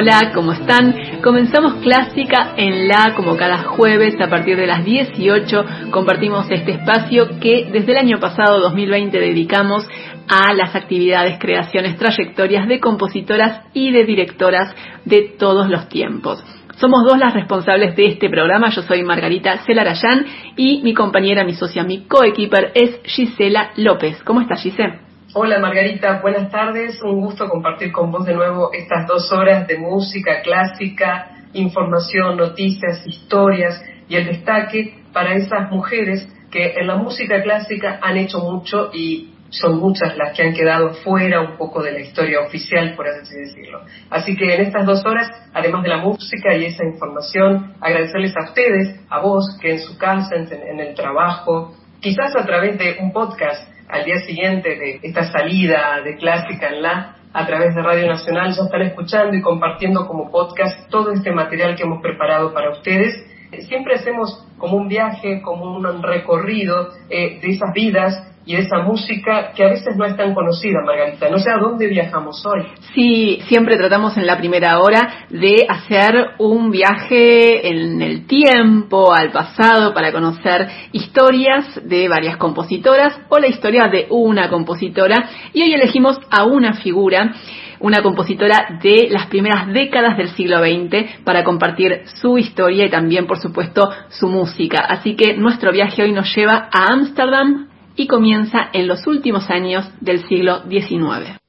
[0.00, 1.20] Hola, ¿cómo están?
[1.22, 5.90] Comenzamos Clásica en La, como cada jueves a partir de las 18.
[5.90, 9.86] Compartimos este espacio que desde el año pasado, 2020, dedicamos
[10.26, 14.74] a las actividades, creaciones, trayectorias de compositoras y de directoras
[15.04, 16.42] de todos los tiempos.
[16.78, 18.70] Somos dos las responsables de este programa.
[18.70, 20.24] Yo soy Margarita Celarayán
[20.56, 24.22] y mi compañera, mi socia, mi coequiper es Gisela López.
[24.24, 25.09] ¿Cómo estás, Gisela?
[25.32, 27.00] Hola Margarita, buenas tardes.
[27.04, 33.06] Un gusto compartir con vos de nuevo estas dos horas de música clásica, información, noticias,
[33.06, 38.90] historias y el destaque para esas mujeres que en la música clásica han hecho mucho
[38.92, 43.06] y son muchas las que han quedado fuera un poco de la historia oficial, por
[43.06, 43.82] así decirlo.
[44.10, 48.48] Así que en estas dos horas, además de la música y esa información, agradecerles a
[48.48, 53.12] ustedes, a vos, que en su casa, en el trabajo, quizás a través de un
[53.12, 58.06] podcast, al día siguiente de esta salida de Clásica en La, a través de Radio
[58.06, 62.70] Nacional, ya están escuchando y compartiendo como podcast todo este material que hemos preparado para
[62.70, 63.26] ustedes.
[63.68, 69.52] Siempre hacemos como un viaje, como un recorrido eh, de esas vidas y esa música
[69.54, 71.28] que a veces no es tan conocida, Margarita.
[71.28, 72.66] No sé a dónde viajamos hoy.
[72.94, 79.30] Sí, siempre tratamos en la primera hora de hacer un viaje en el tiempo, al
[79.30, 85.28] pasado, para conocer historias de varias compositoras o la historia de una compositora.
[85.52, 87.32] Y hoy elegimos a una figura
[87.80, 93.26] una compositora de las primeras décadas del siglo XX para compartir su historia y también,
[93.26, 94.80] por supuesto, su música.
[94.80, 99.88] Así que nuestro viaje hoy nos lleva a Ámsterdam, y comienza en los últimos años
[100.00, 101.39] del siglo XIX.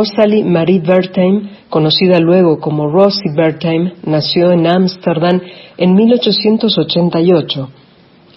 [0.00, 5.42] Rosalie Marie Bertheim, conocida luego como Rosie Bertheim, nació en Ámsterdam
[5.76, 7.68] en 1888.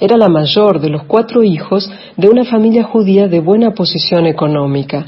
[0.01, 5.05] Era la mayor de los cuatro hijos de una familia judía de buena posición económica.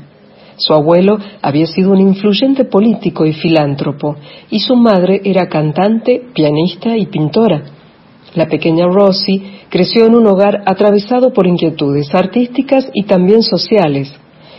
[0.55, 4.15] Su abuelo había sido un influyente político y filántropo,
[4.49, 7.63] y su madre era cantante, pianista y pintora.
[8.33, 14.13] La pequeña Rosie creció en un hogar atravesado por inquietudes artísticas y también sociales.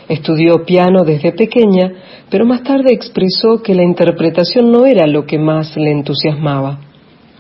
[0.09, 1.93] Estudió piano desde pequeña,
[2.31, 6.79] pero más tarde expresó que la interpretación no era lo que más le entusiasmaba.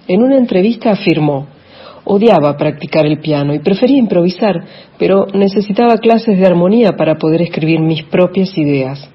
[0.08, 1.46] En una entrevista afirmó,
[2.04, 4.64] odiaba practicar el piano y prefería improvisar,
[4.99, 9.11] pero necesitaba clases de armonía para poder escribir mis propias ideas.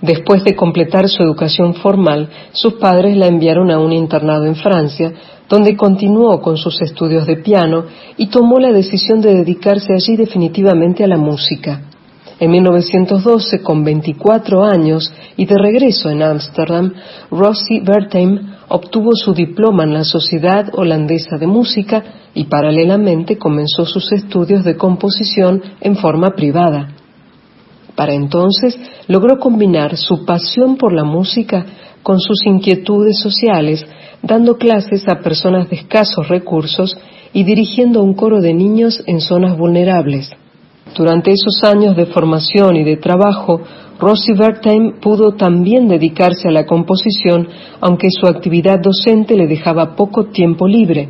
[0.00, 5.12] Después de completar su educación formal, sus padres la enviaron a un internado en Francia,
[5.48, 7.84] donde continuó con sus estudios de piano
[8.16, 11.89] y tomó la decisión de dedicarse allí definitivamente a la música.
[12.40, 16.94] En 1912, con 24 años y de regreso en Ámsterdam,
[17.30, 24.10] Rosie Bertheim obtuvo su diploma en la Sociedad Holandesa de Música y paralelamente comenzó sus
[24.12, 26.94] estudios de composición en forma privada.
[27.94, 31.66] Para entonces logró combinar su pasión por la música
[32.02, 33.84] con sus inquietudes sociales,
[34.22, 36.96] dando clases a personas de escasos recursos
[37.34, 40.30] y dirigiendo un coro de niños en zonas vulnerables.
[40.96, 43.60] Durante esos años de formación y de trabajo,
[43.98, 47.48] Rosie Bertheim pudo también dedicarse a la composición,
[47.80, 51.08] aunque su actividad docente le dejaba poco tiempo libre.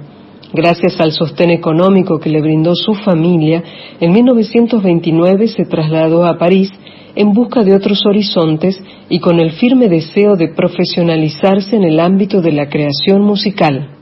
[0.53, 3.63] Gracias al sostén económico que le brindó su familia,
[4.01, 6.73] en 1929 se trasladó a París
[7.15, 12.41] en busca de otros horizontes y con el firme deseo de profesionalizarse en el ámbito
[12.41, 14.00] de la creación musical.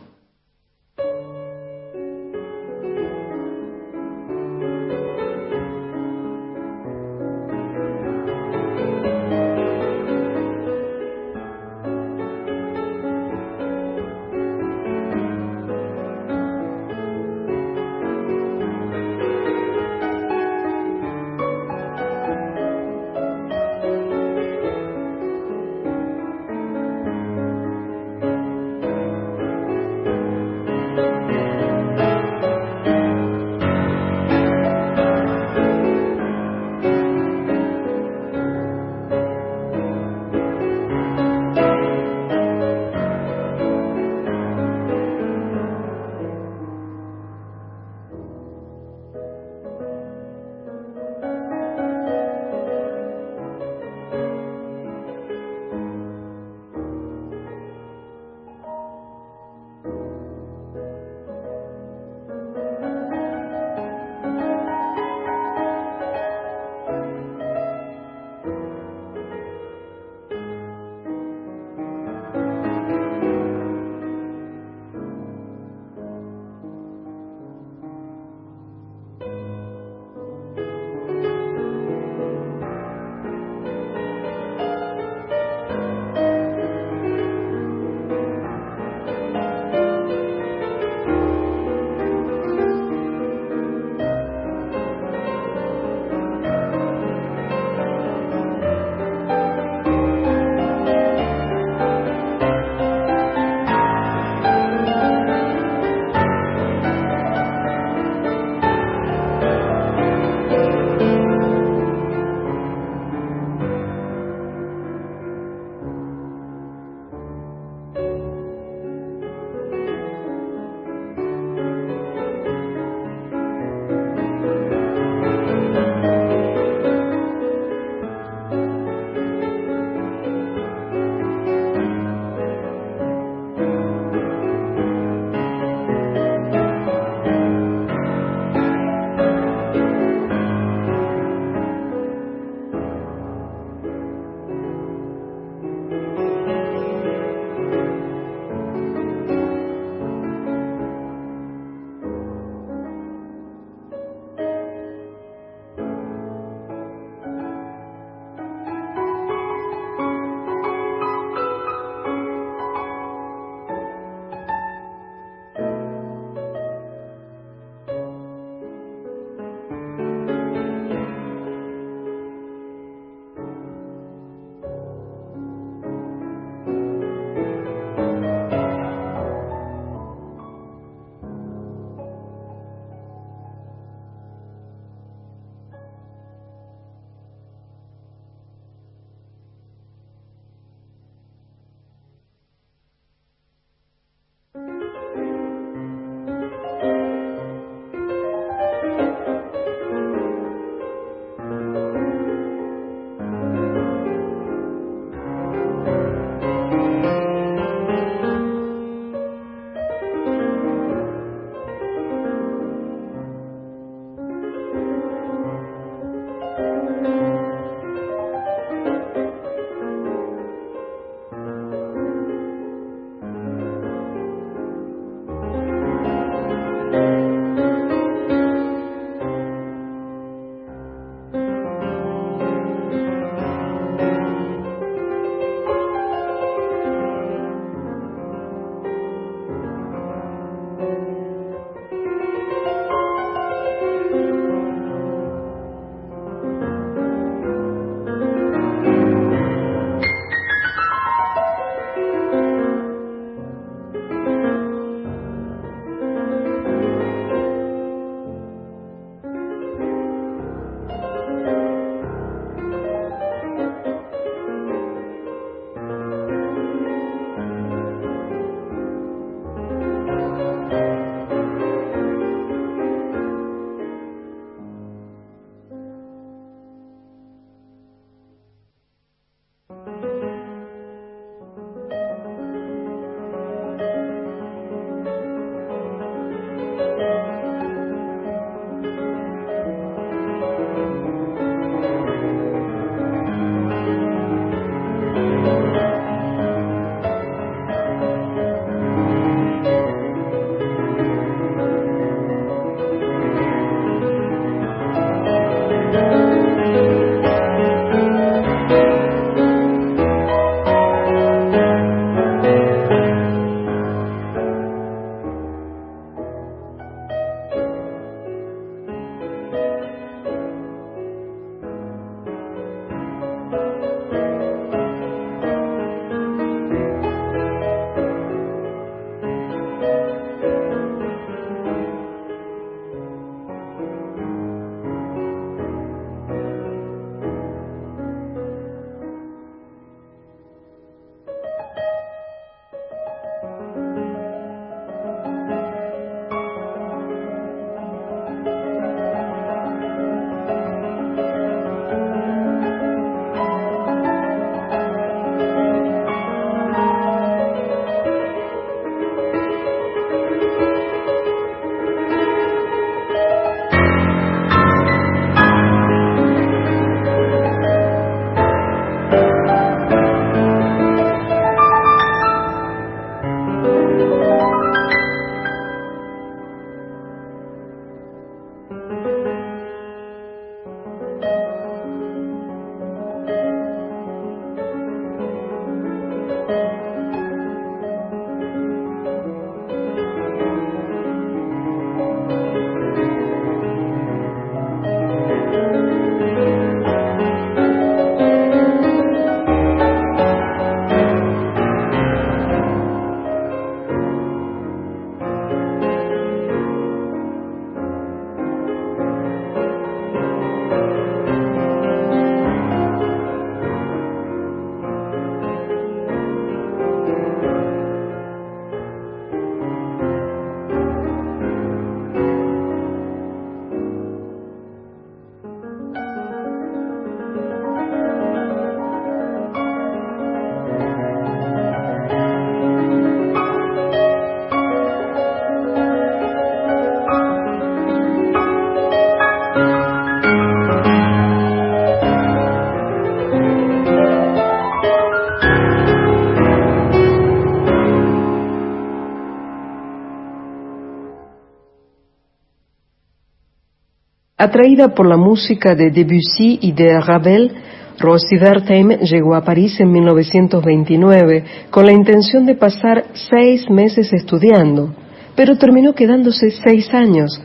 [454.48, 457.52] Atraída por la música de Debussy y de Ravel,
[457.98, 464.94] Rosie Wertheim llegó a París en 1929 con la intención de pasar seis meses estudiando,
[465.37, 467.38] pero terminó quedándose seis años.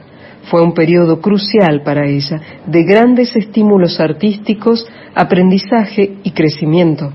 [0.50, 7.12] Fue un periodo crucial para ella, de grandes estímulos artísticos, aprendizaje y crecimiento.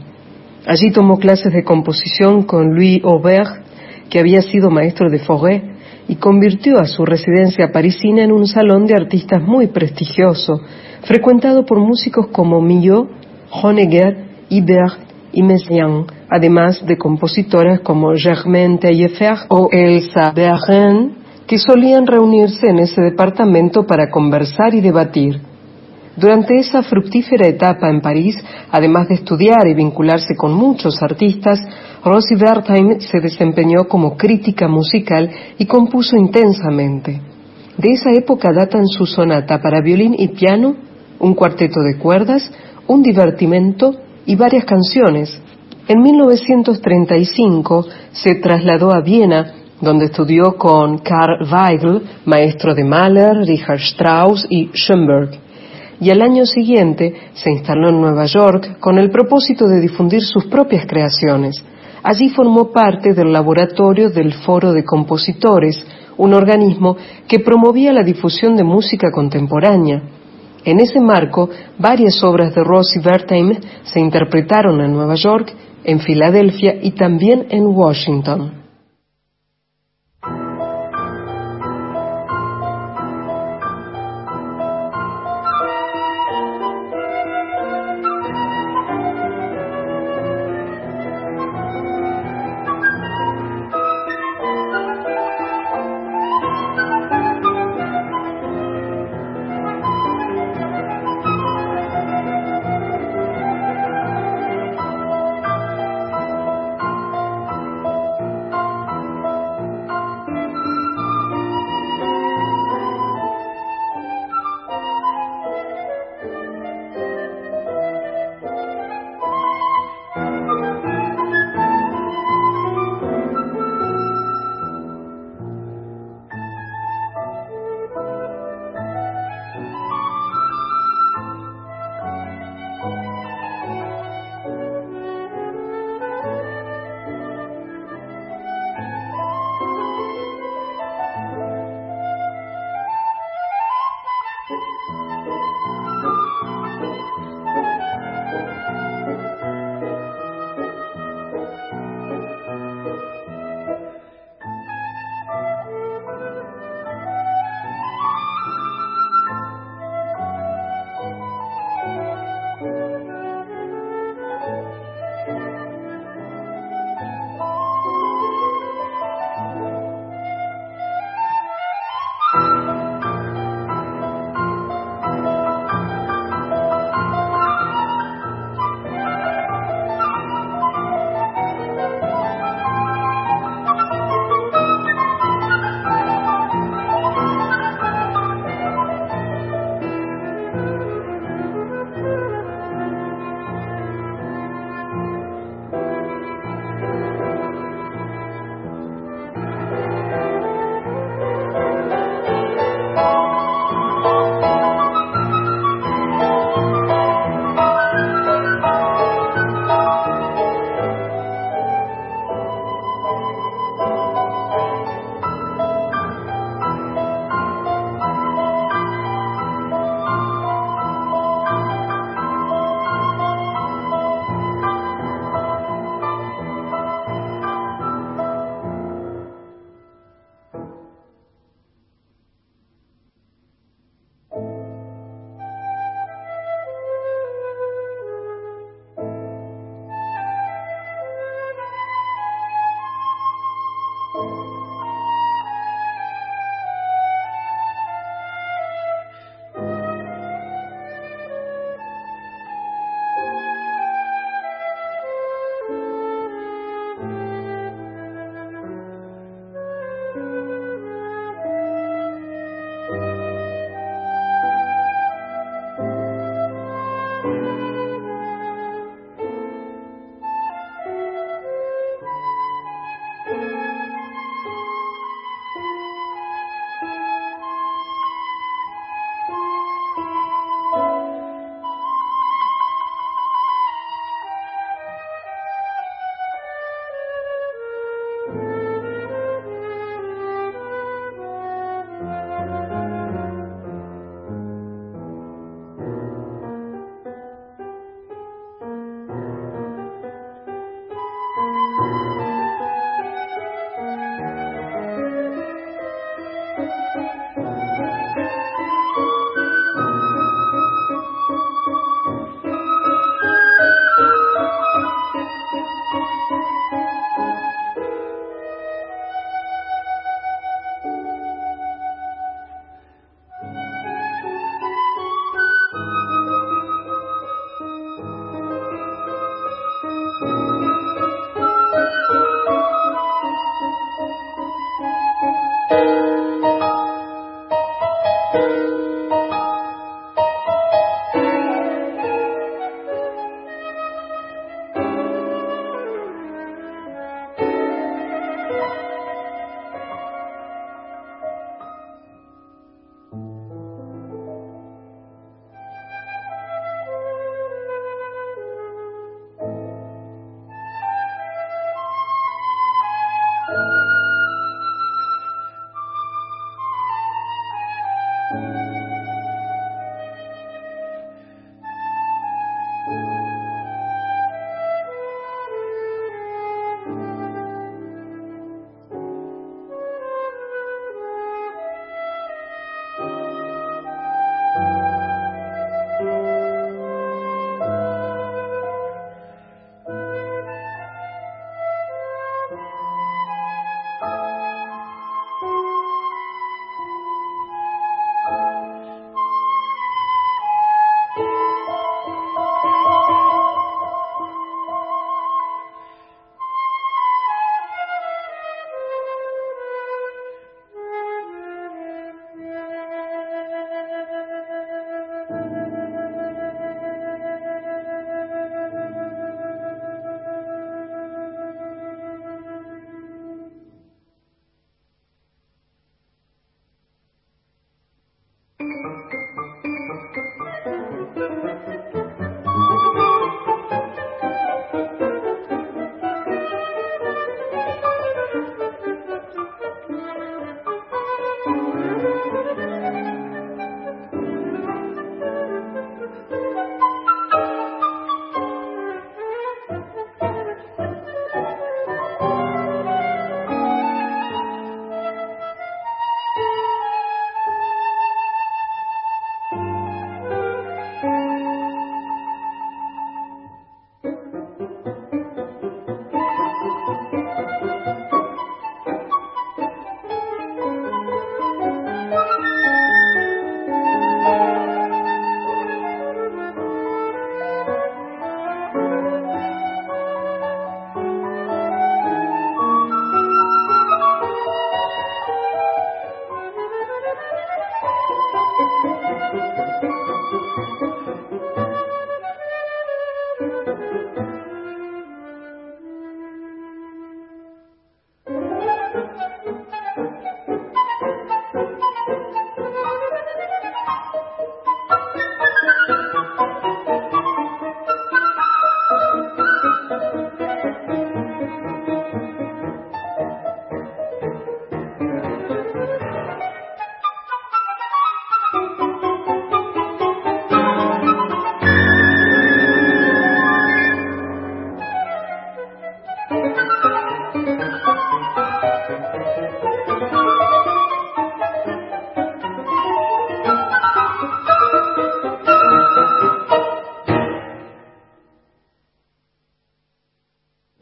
[0.66, 3.64] Allí tomó clases de composición con Louis Aubert,
[4.10, 5.77] que había sido maestro de Fauré,
[6.08, 10.60] y convirtió a su residencia parisina en un salón de artistas muy prestigioso,
[11.02, 13.08] frecuentado por músicos como Millot,
[13.50, 14.98] Honegger, Ibert
[15.32, 22.78] y Messiaen, además de compositoras como Germaine Taillefer o Elsa Bergen, que solían reunirse en
[22.78, 25.40] ese departamento para conversar y debatir.
[26.16, 28.36] Durante esa fructífera etapa en París,
[28.72, 31.60] además de estudiar y vincularse con muchos artistas,
[32.04, 37.20] Rosie Wertheim se desempeñó como crítica musical y compuso intensamente.
[37.76, 40.76] De esa época datan su sonata para violín y piano,
[41.18, 42.50] un cuarteto de cuerdas,
[42.86, 43.94] un divertimento
[44.26, 45.40] y varias canciones.
[45.86, 53.80] En 1935 se trasladó a Viena, donde estudió con Karl Weigl, maestro de Mahler, Richard
[53.80, 55.48] Strauss y Schoenberg
[56.00, 60.46] y al año siguiente se instaló en Nueva York con el propósito de difundir sus
[60.46, 61.62] propias creaciones.
[62.08, 66.96] Allí formó parte del laboratorio del Foro de Compositores, un organismo
[67.28, 70.00] que promovía la difusión de música contemporánea.
[70.64, 76.76] En ese marco, varias obras de Rosie Wertheim se interpretaron en Nueva York, en Filadelfia
[76.80, 78.57] y también en Washington.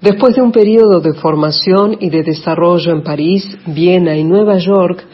[0.07, 5.05] Después de un periodo de formación y de desarrollo en París, Viena y Nueva York,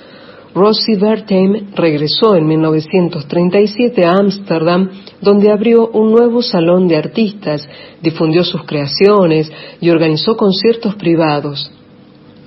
[0.55, 4.91] Rosie Wertheim regresó en 1937 a Ámsterdam,
[5.23, 7.67] donde abrió un nuevo salón de artistas,
[8.03, 9.51] difundió sus creaciones
[9.81, 11.73] y organizó conciertos privados.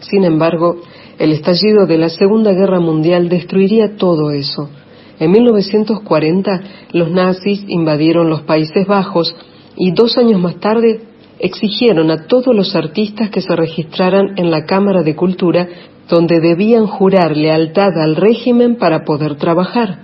[0.02, 0.82] Sin embargo,
[1.18, 4.70] el estallido de la Segunda Guerra Mundial destruiría todo eso.
[5.18, 9.36] En 1940, los nazis invadieron los Países Bajos
[9.78, 14.66] y dos años más tarde exigieron a todos los artistas que se registraran en la
[14.66, 15.68] Cámara de Cultura
[16.10, 20.00] donde debían jurar lealtad al régimen para poder trabajar.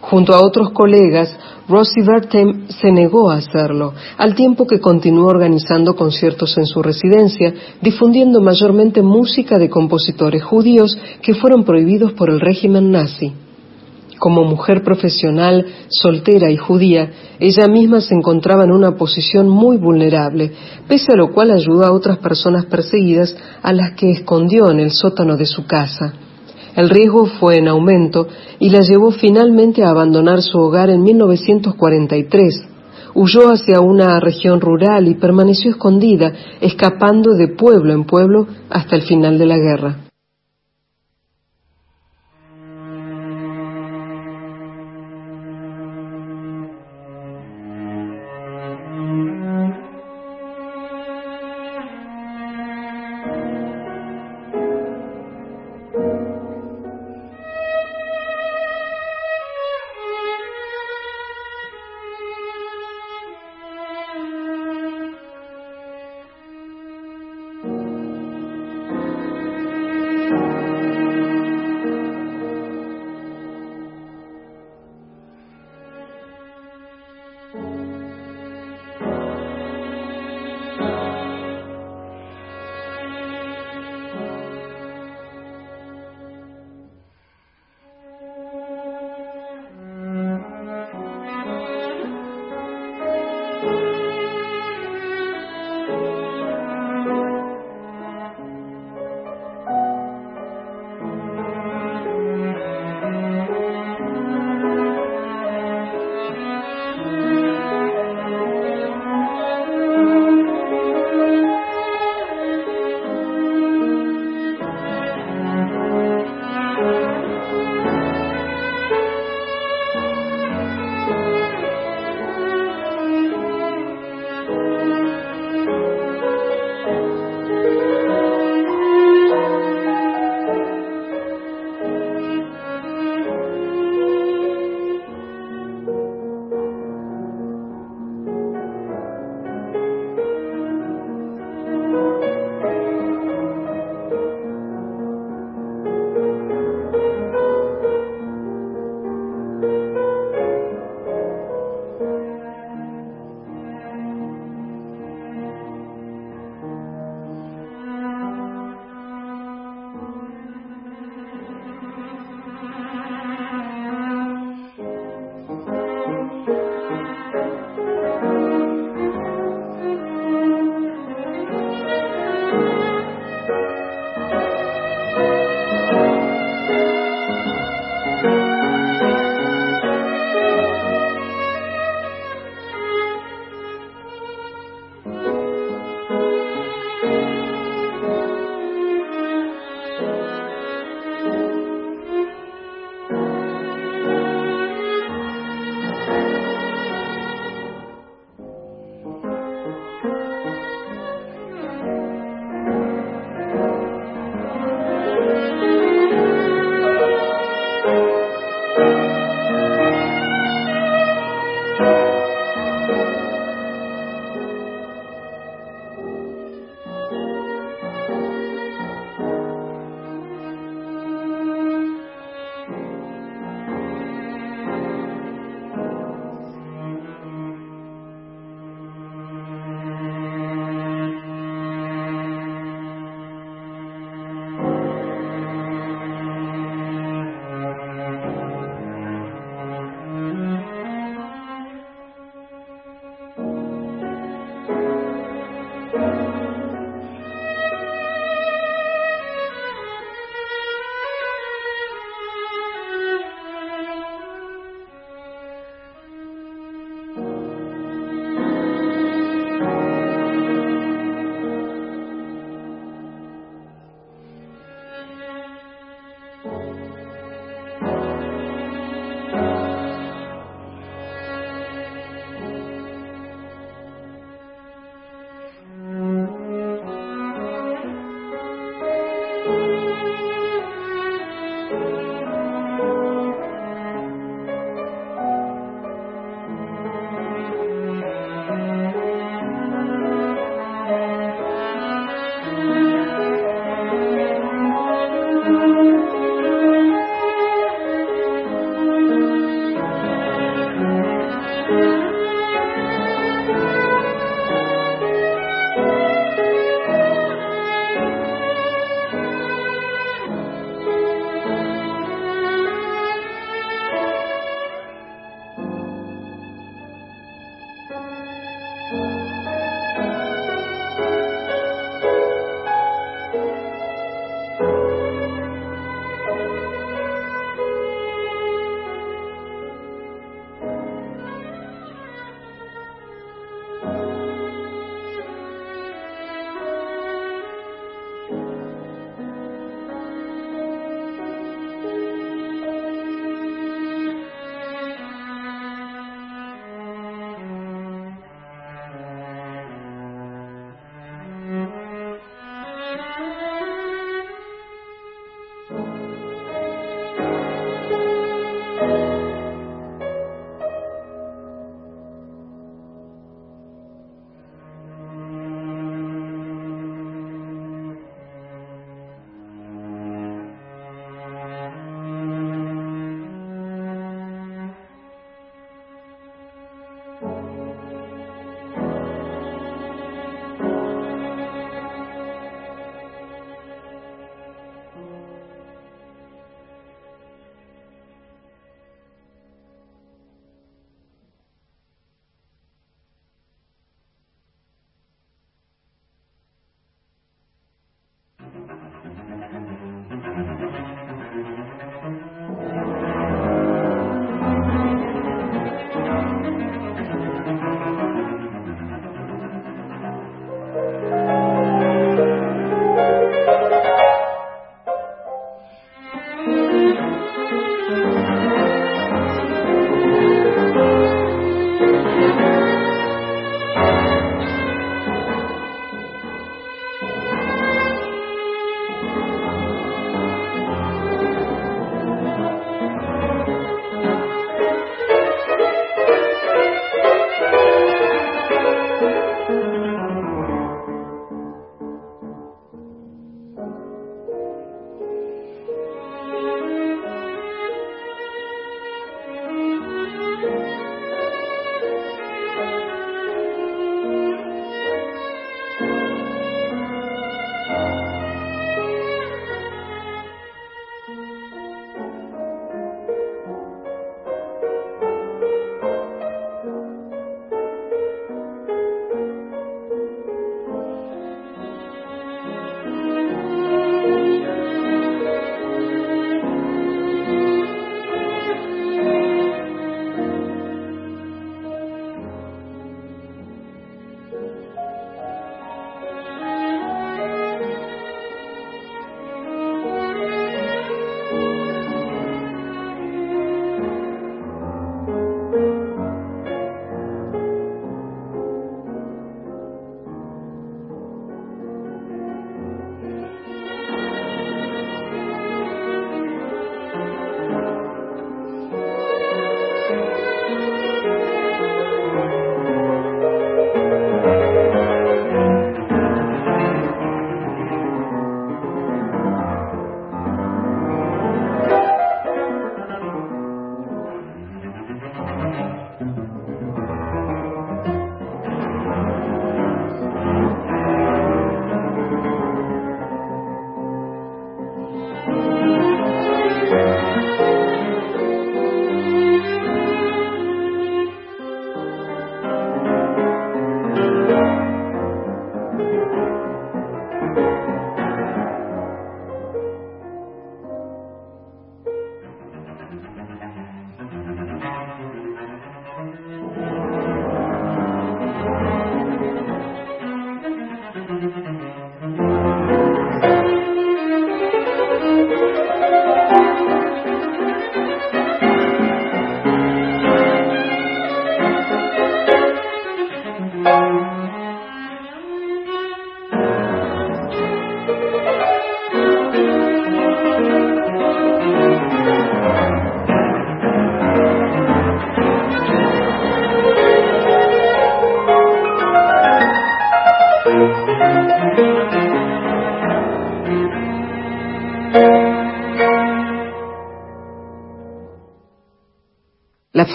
[0.00, 1.36] Junto a otros colegas,
[1.68, 7.52] Rosie Wertheim se negó a hacerlo, al tiempo que continuó organizando conciertos en su residencia,
[7.82, 13.34] difundiendo mayormente música de compositores judíos que fueron prohibidos por el régimen nazi.
[14.18, 20.52] Como mujer profesional, soltera y judía, ella misma se encontraba en una posición muy vulnerable,
[20.88, 24.90] pese a lo cual ayudó a otras personas perseguidas a las que escondió en el
[24.90, 26.14] sótano de su casa.
[26.74, 28.28] El riesgo fue en aumento
[28.58, 32.68] y la llevó finalmente a abandonar su hogar en 1943.
[33.14, 39.02] Huyó hacia una región rural y permaneció escondida, escapando de pueblo en pueblo hasta el
[39.02, 40.07] final de la guerra.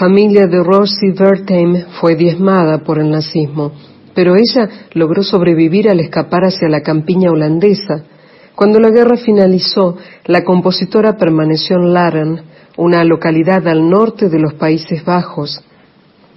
[0.04, 3.72] Familia de Rosie Wertheim fue diezmada por el nazismo,
[4.14, 8.04] pero ella logró sobrevivir al escapar hacia la campiña holandesa.
[8.54, 9.96] Cuando la guerra finalizó,
[10.26, 12.42] la compositora permaneció en Laren,
[12.76, 15.64] una localidad al norte de los Países Bajos.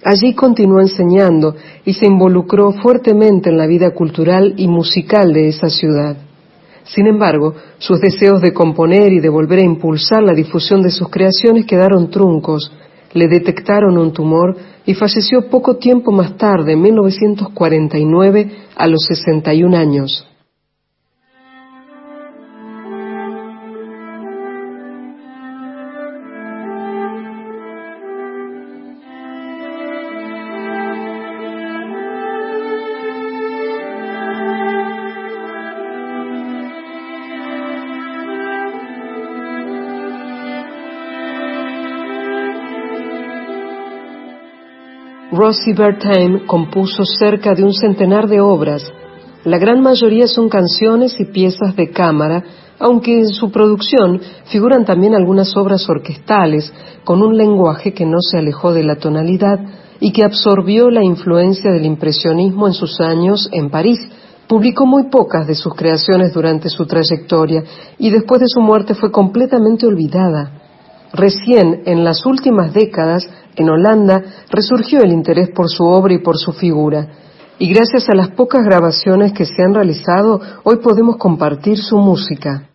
[0.01, 1.53] Allí continuó enseñando
[1.83, 6.15] y se involucró fuertemente en la vida cultural y musical de esa ciudad.
[6.85, 11.09] Sin embargo, sus deseos de componer y de volver a impulsar la difusión de sus
[11.09, 12.71] creaciones quedaron truncos,
[13.17, 14.55] le detectaron un tumor
[14.85, 20.26] y falleció poco tiempo más tarde, en 1949, a los 61 años.
[45.37, 48.91] Rosie Bertheim compuso cerca de un centenar de obras.
[49.43, 52.43] La gran mayoría son canciones y piezas de cámara,
[52.79, 56.73] aunque en su producción figuran también algunas obras orquestales
[57.03, 59.59] con un lenguaje que no se alejó de la tonalidad
[59.99, 63.99] y que absorbió la influencia del impresionismo en sus años en París.
[64.47, 67.63] Publicó muy pocas de sus creaciones durante su trayectoria
[67.99, 70.56] y después de su muerte fue completamente olvidada.
[71.13, 76.37] Recién, en las últimas décadas, en Holanda resurgió el interés por su obra y por
[76.37, 77.07] su figura,
[77.59, 82.69] y gracias a las pocas grabaciones que se han realizado, hoy podemos compartir su música.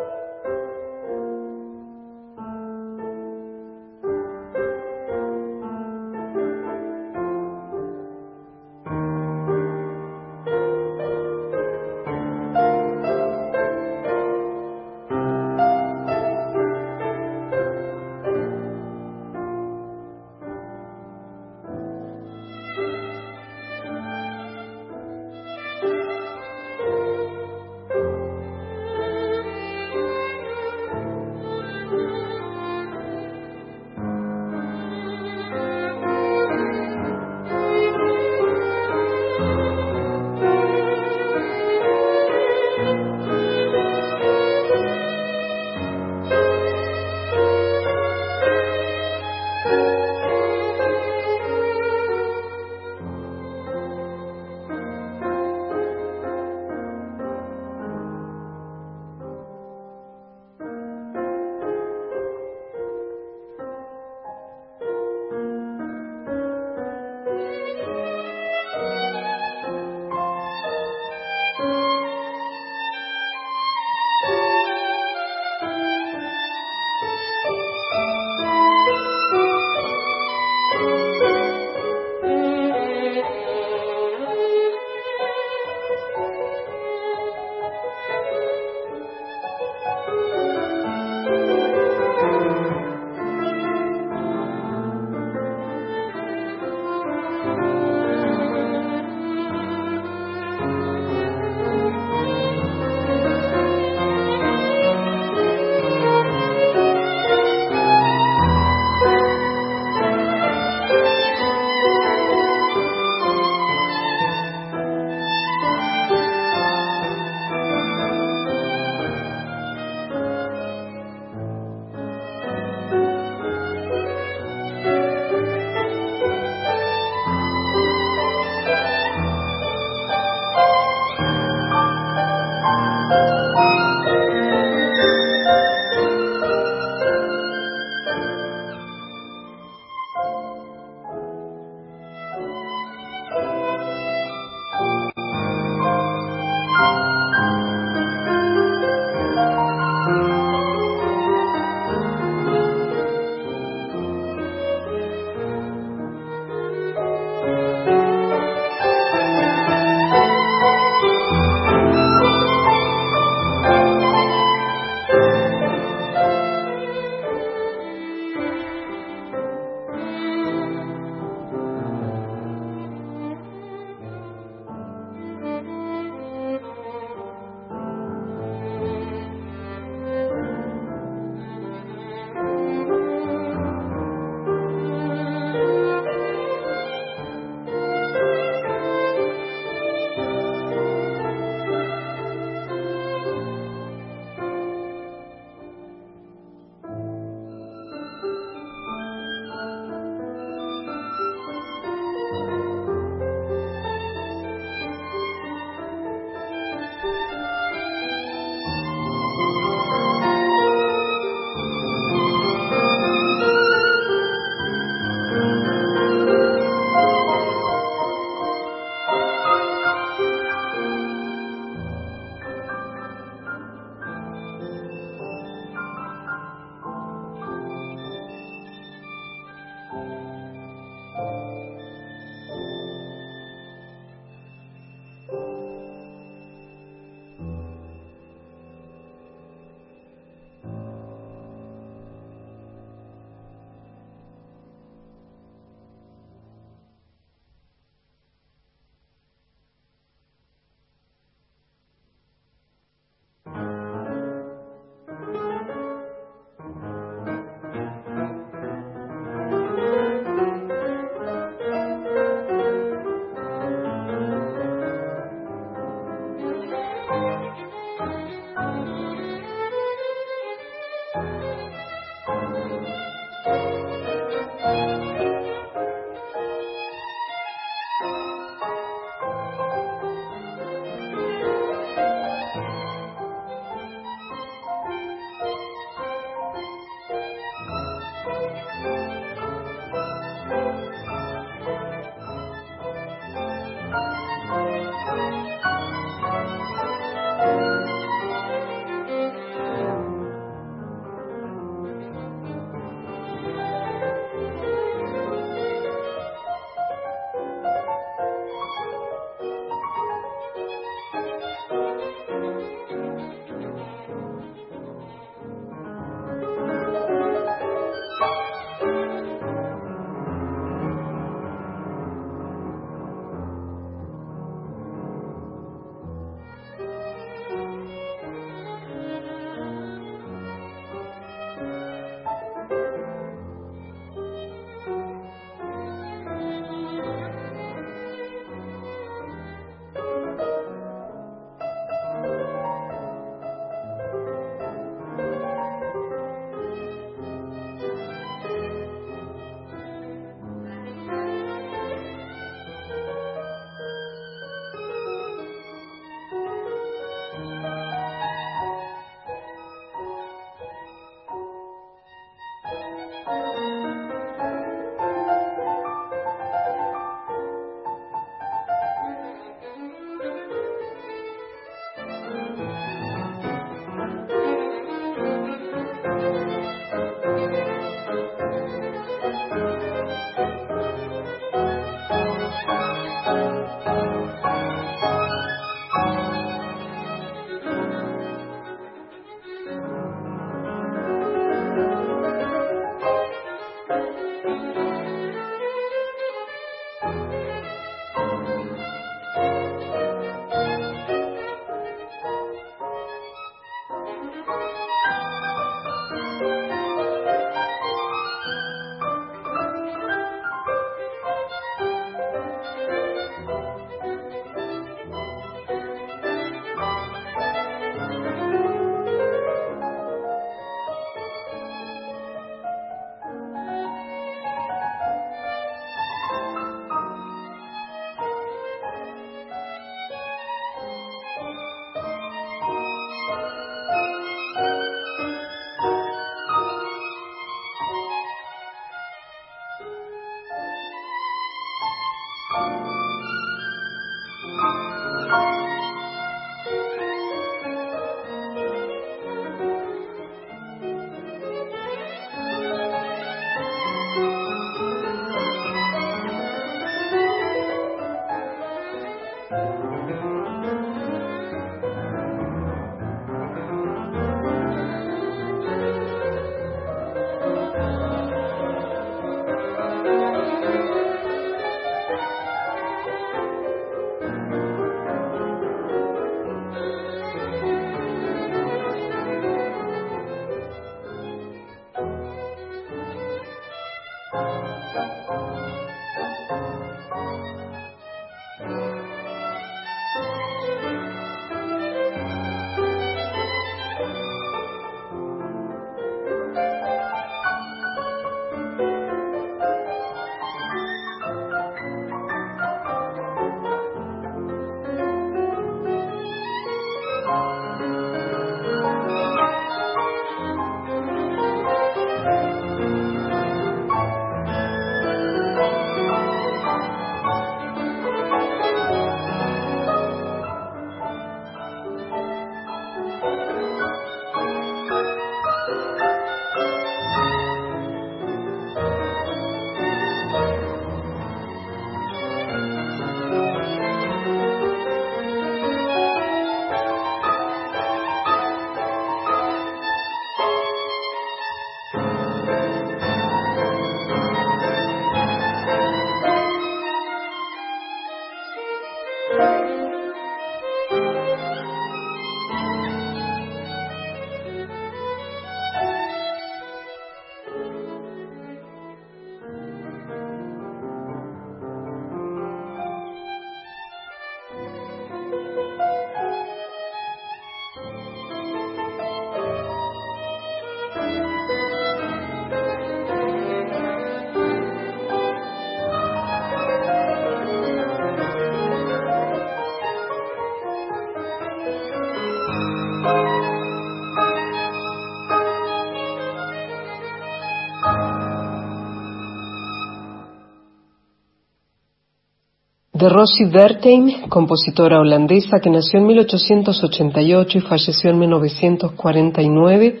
[592.98, 600.00] De Rosie Wertheim, compositora holandesa que nació en 1888 y falleció en 1949,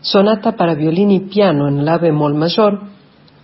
[0.00, 2.80] sonata para violín y piano en la bemol mayor,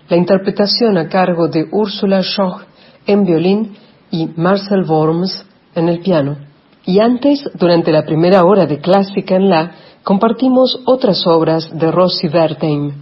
[0.09, 2.63] la interpretación a cargo de Ursula Schoch
[3.07, 3.77] en violín
[4.11, 6.39] y Marcel Worms en el piano.
[6.87, 9.73] Y antes, durante la primera hora de clásica en la,
[10.03, 12.93] compartimos otras obras de Rosie Wertheim.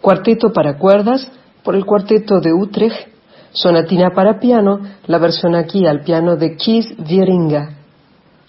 [0.00, 1.30] Cuarteto para cuerdas
[1.62, 3.09] por el Cuarteto de Utrecht,
[3.52, 7.76] Sonatina para piano, la versión aquí al piano de Keith Wieringa.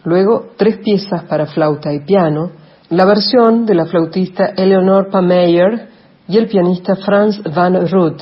[0.03, 2.51] Luego, tres piezas para flauta y piano,
[2.89, 5.89] la versión de la flautista Eleonore Pameyer
[6.27, 8.21] y el pianista Franz van Ruth.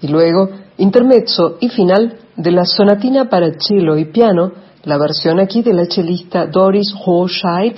[0.00, 4.52] Y luego, intermezzo y final de la sonatina para cello y piano,
[4.84, 7.76] la versión aquí de la chelista Doris Hochscheid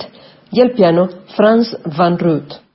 [0.51, 2.66] y el piano Franz van Ruth.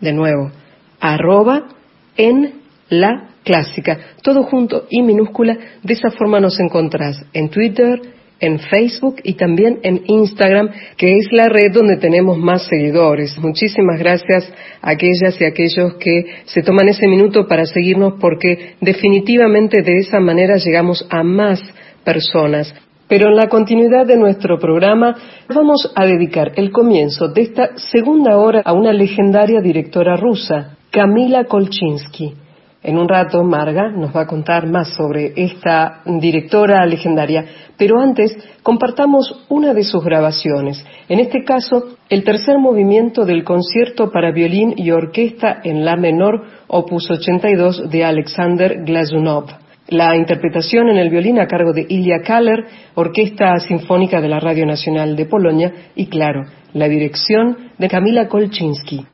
[0.00, 0.52] De nuevo,
[1.00, 1.68] arroba
[2.16, 5.56] en la clásica, todo junto y minúscula.
[5.82, 7.98] De esa forma nos encontrás en Twitter,
[8.40, 10.68] en Facebook y también en Instagram,
[10.98, 13.38] que es la red donde tenemos más seguidores.
[13.38, 19.80] Muchísimas gracias a aquellas y aquellos que se toman ese minuto para seguirnos porque definitivamente
[19.80, 21.62] de esa manera llegamos a más
[22.04, 22.74] personas.
[23.08, 25.16] Pero en la continuidad de nuestro programa
[25.48, 31.44] vamos a dedicar el comienzo de esta segunda hora a una legendaria directora rusa, Kamila
[31.44, 32.47] Kolchinsky.
[32.80, 37.44] En un rato, Marga nos va a contar más sobre esta directora legendaria,
[37.76, 44.12] pero antes compartamos una de sus grabaciones, en este caso, el tercer movimiento del concierto
[44.12, 49.46] para violín y orquesta en la menor, opus 82 de Alexander Glazunov.
[49.88, 52.64] La interpretación en el violín a cargo de Ilya Kaller,
[52.94, 59.06] Orquesta Sinfónica de la Radio Nacional de Polonia, y claro, la dirección de Kamila Kolchinsky.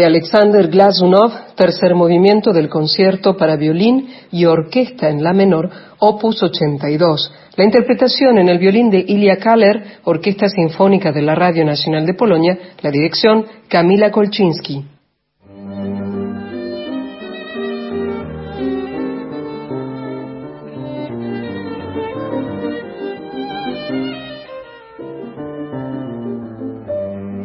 [0.00, 6.42] De Alexander Glazunov, tercer movimiento del concierto para violín y orquesta en la menor, opus
[6.42, 7.30] 82.
[7.56, 12.14] La interpretación en el violín de Ilya Kaller, Orquesta Sinfónica de la Radio Nacional de
[12.14, 14.86] Polonia, la dirección Kamila Kolczynski.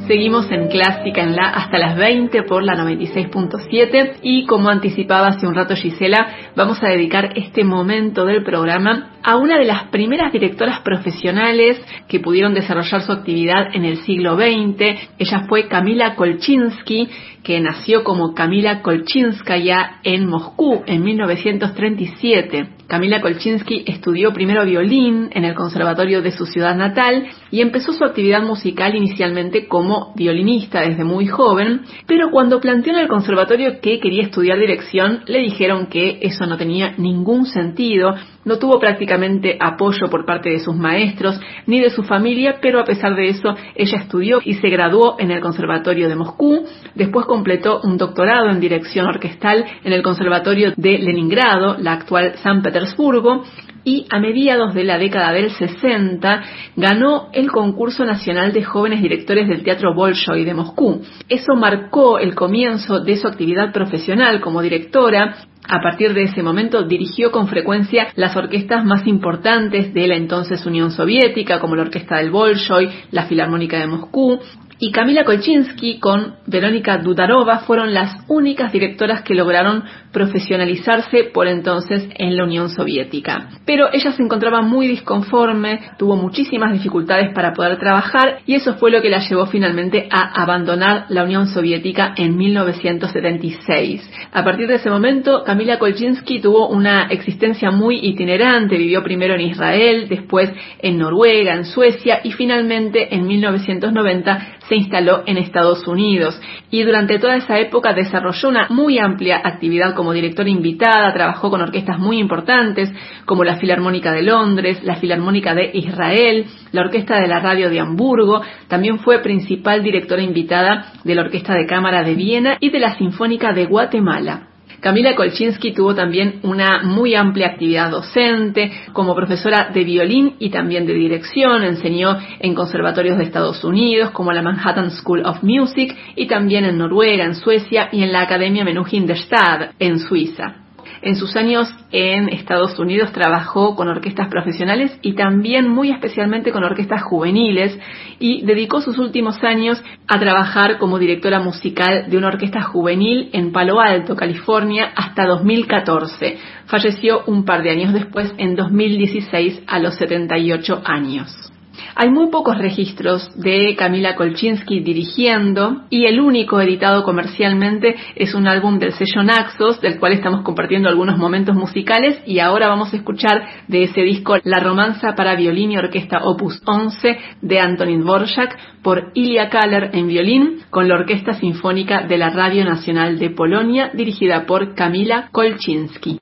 [0.08, 5.48] Seguimos en Clásica en la hasta las 20 por la 96.7 y como anticipaba hace
[5.48, 10.32] un rato Gisela, vamos a dedicar este momento del programa a una de las primeras
[10.32, 15.10] directoras profesionales que pudieron desarrollar su actividad en el siglo XX.
[15.18, 17.10] Ella fue Camila Kolchinsky,
[17.46, 22.70] que nació como Camila Kolchinskaya en Moscú en 1937.
[22.88, 28.04] Camila Kolchinsky estudió primero violín en el conservatorio de su ciudad natal y empezó su
[28.04, 34.00] actividad musical inicialmente como violinista desde muy joven, pero cuando planteó en el conservatorio que
[34.00, 38.16] quería estudiar dirección, le dijeron que eso no tenía ningún sentido,
[38.46, 42.80] no tuvo práctica prácticamente apoyo por parte de sus maestros ni de su familia, pero
[42.80, 46.66] a pesar de eso ella estudió y se graduó en el Conservatorio de Moscú,
[46.96, 52.62] después completó un doctorado en dirección orquestal en el Conservatorio de Leningrado, la actual San
[52.62, 53.44] Petersburgo,
[53.84, 56.44] y a mediados de la década del 60
[56.76, 61.02] ganó el concurso nacional de jóvenes directores del Teatro Bolshoi de Moscú.
[61.30, 65.36] Eso marcó el comienzo de su actividad profesional como directora
[65.68, 70.66] a partir de ese momento dirigió con frecuencia las orquestas más importantes de la entonces
[70.66, 74.40] Unión Soviética, como la Orquesta del Bolshoi, la Filarmónica de Moscú,
[74.78, 79.86] y Camila Kolchinsky con Verónica Dudarova fueron las únicas directoras que lograron
[80.16, 83.50] profesionalizarse por entonces en la Unión Soviética.
[83.66, 88.92] Pero ella se encontraba muy disconforme, tuvo muchísimas dificultades para poder trabajar y eso fue
[88.92, 94.10] lo que la llevó finalmente a abandonar la Unión Soviética en 1976.
[94.32, 99.42] A partir de ese momento, Camila Kolchinsky tuvo una existencia muy itinerante, vivió primero en
[99.42, 106.40] Israel, después en Noruega, en Suecia y finalmente en 1990 se instaló en Estados Unidos
[106.72, 111.64] y durante toda esa época desarrolló una muy amplia actividad como directora invitada, trabajó con
[111.64, 112.94] orquestas muy importantes
[113.26, 117.80] como la Filarmónica de Londres, la Filarmónica de Israel, la Orquesta de la Radio de
[117.80, 122.80] Hamburgo, también fue principal directora invitada de la Orquesta de Cámara de Viena y de
[122.82, 124.55] la Sinfónica de Guatemala.
[124.80, 130.86] Camila Kolchinsky tuvo también una muy amplia actividad docente, como profesora de violín y también
[130.86, 136.28] de dirección, enseñó en conservatorios de Estados Unidos, como la Manhattan School of Music, y
[136.28, 140.65] también en Noruega, en Suecia y en la Academia Menuhin de Stad, en Suiza.
[141.06, 146.64] En sus años en Estados Unidos trabajó con orquestas profesionales y también muy especialmente con
[146.64, 147.78] orquestas juveniles
[148.18, 153.52] y dedicó sus últimos años a trabajar como directora musical de una orquesta juvenil en
[153.52, 156.40] Palo Alto, California, hasta 2014.
[156.66, 161.55] Falleció un par de años después, en 2016, a los 78 años.
[161.94, 168.48] Hay muy pocos registros de Camila Kolchinsky dirigiendo y el único editado comercialmente es un
[168.48, 172.98] álbum del sello Naxos, del cual estamos compartiendo algunos momentos musicales y ahora vamos a
[172.98, 178.58] escuchar de ese disco La romanza para violín y orquesta opus 11 de Antonin Dvorak
[178.82, 183.92] por Ilya Kaller en violín con la Orquesta Sinfónica de la Radio Nacional de Polonia
[183.94, 186.20] dirigida por Camila Kolchinsky.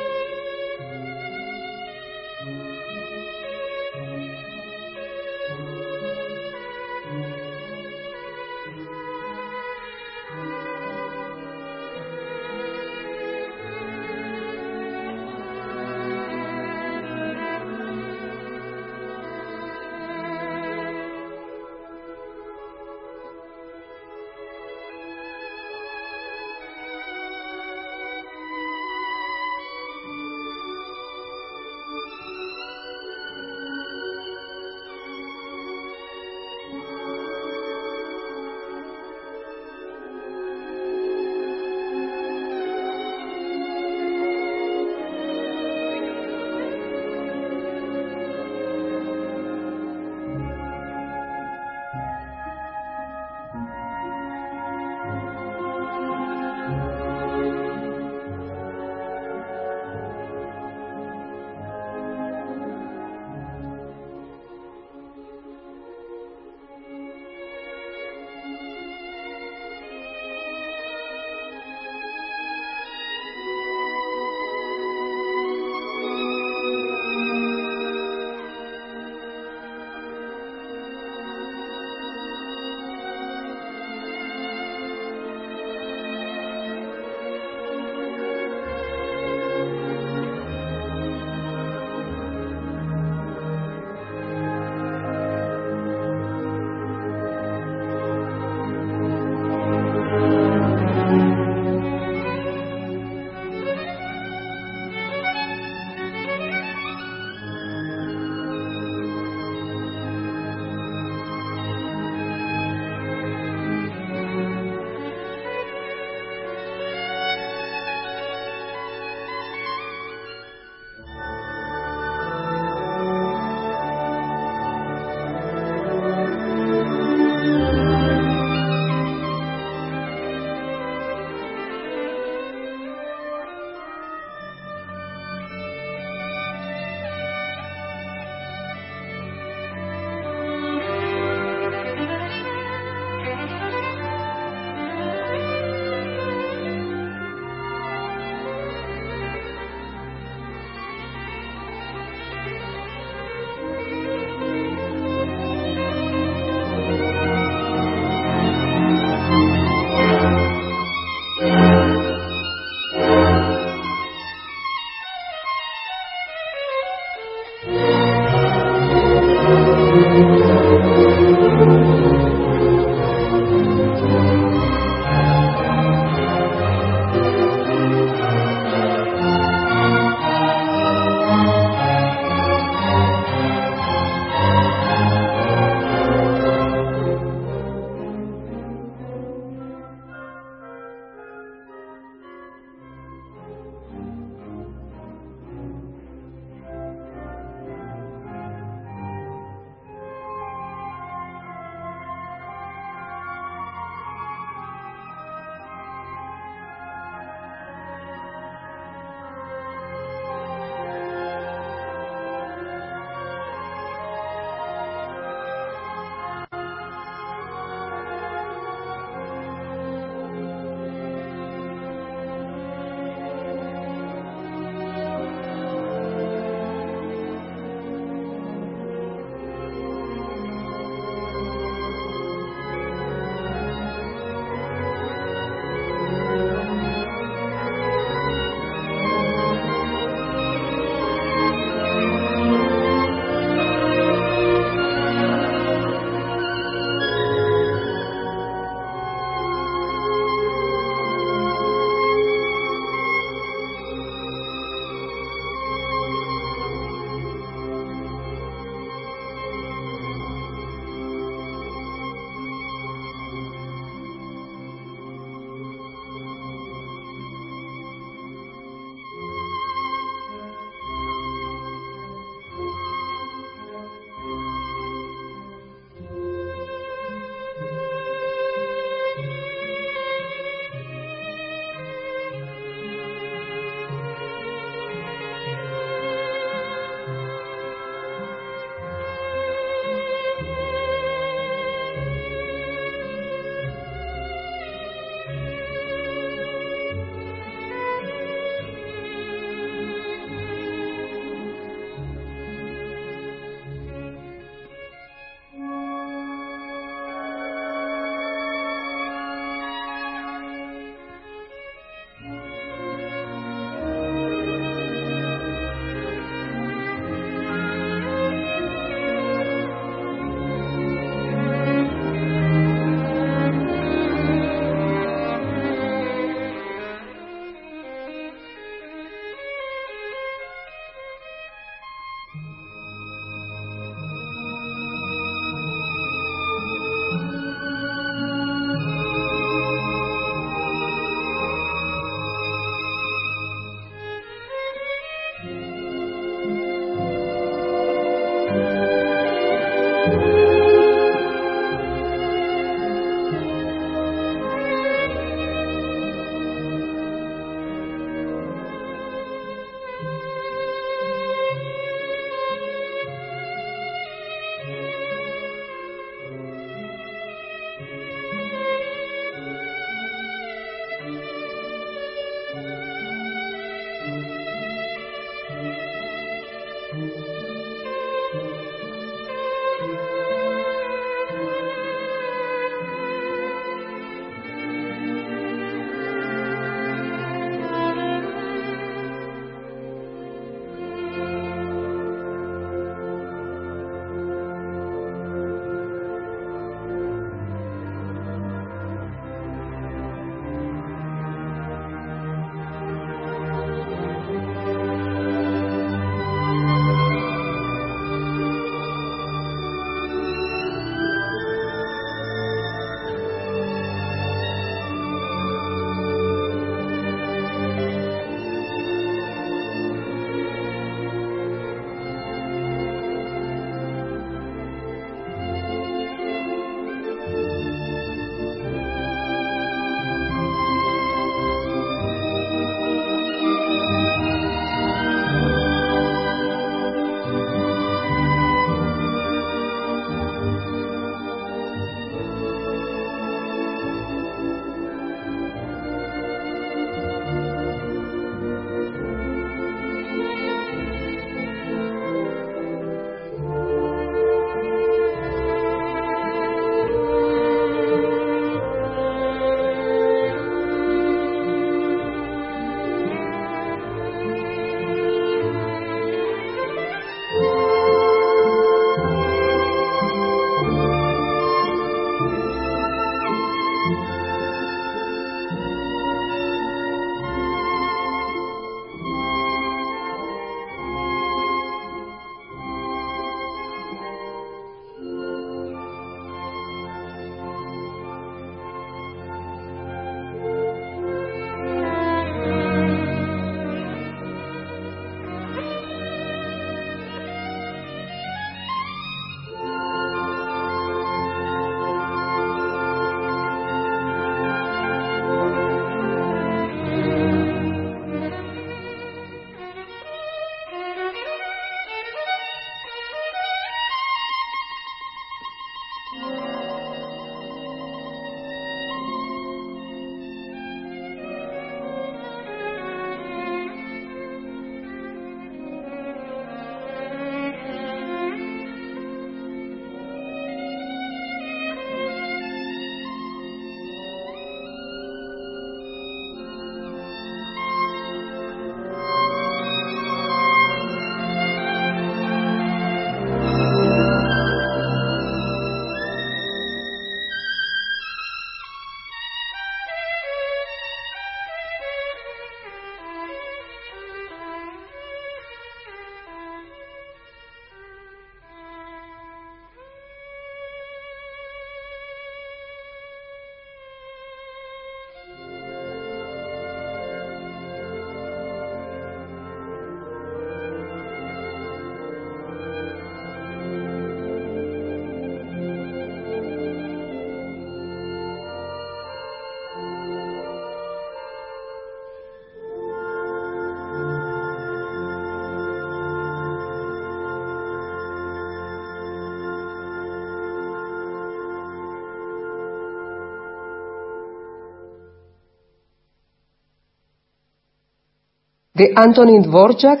[598.78, 600.00] De Antonin Dvorak,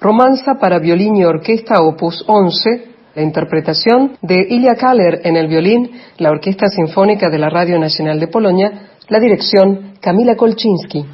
[0.00, 2.84] Romanza para violín y orquesta opus 11,
[3.14, 8.18] la interpretación de Ilya Kaller en el violín, la Orquesta Sinfónica de la Radio Nacional
[8.18, 11.04] de Polonia, la dirección Camila Kolczynski.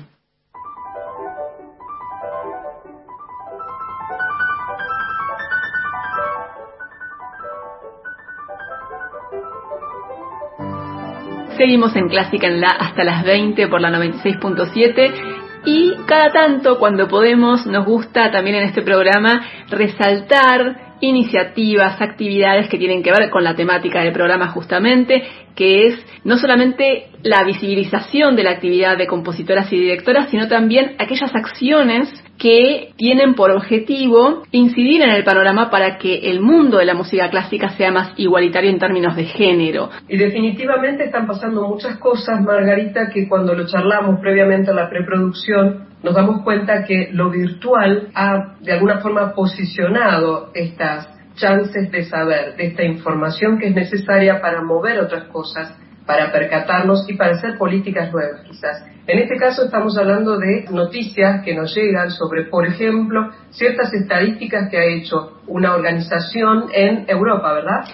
[11.57, 17.09] Seguimos en Clásica en la hasta las 20 por la 96.7 y cada tanto cuando
[17.09, 23.43] podemos nos gusta también en este programa resaltar iniciativas, actividades que tienen que ver con
[23.43, 25.23] la temática del programa justamente,
[25.55, 30.95] que es no solamente la visibilización de la actividad de compositoras y directoras, sino también
[30.99, 32.09] aquellas acciones
[32.39, 37.29] que tienen por objetivo incidir en el panorama para que el mundo de la música
[37.31, 39.91] clásica sea más igualitario en términos de género.
[40.09, 45.92] Y definitivamente están pasando muchas cosas, Margarita, que cuando lo charlamos previamente a la preproducción,
[46.03, 52.57] nos damos cuenta que lo virtual ha de alguna forma posicionado estas chances de saber,
[52.57, 55.75] de esta información que es necesaria para mover otras cosas,
[56.05, 58.85] para percatarnos y para hacer políticas nuevas quizás.
[59.05, 64.71] En este caso estamos hablando de noticias que nos llegan sobre, por ejemplo, ciertas estadísticas
[64.71, 67.85] que ha hecho una organización en Europa, ¿verdad?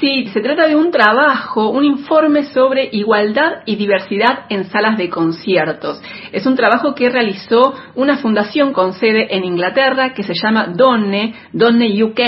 [0.00, 5.08] Sí, se trata de un trabajo, un informe sobre igualdad y diversidad en salas de
[5.08, 6.02] conciertos.
[6.32, 11.34] Es un trabajo que realizó una fundación con sede en Inglaterra que se llama Donne,
[11.52, 12.20] Donne UK.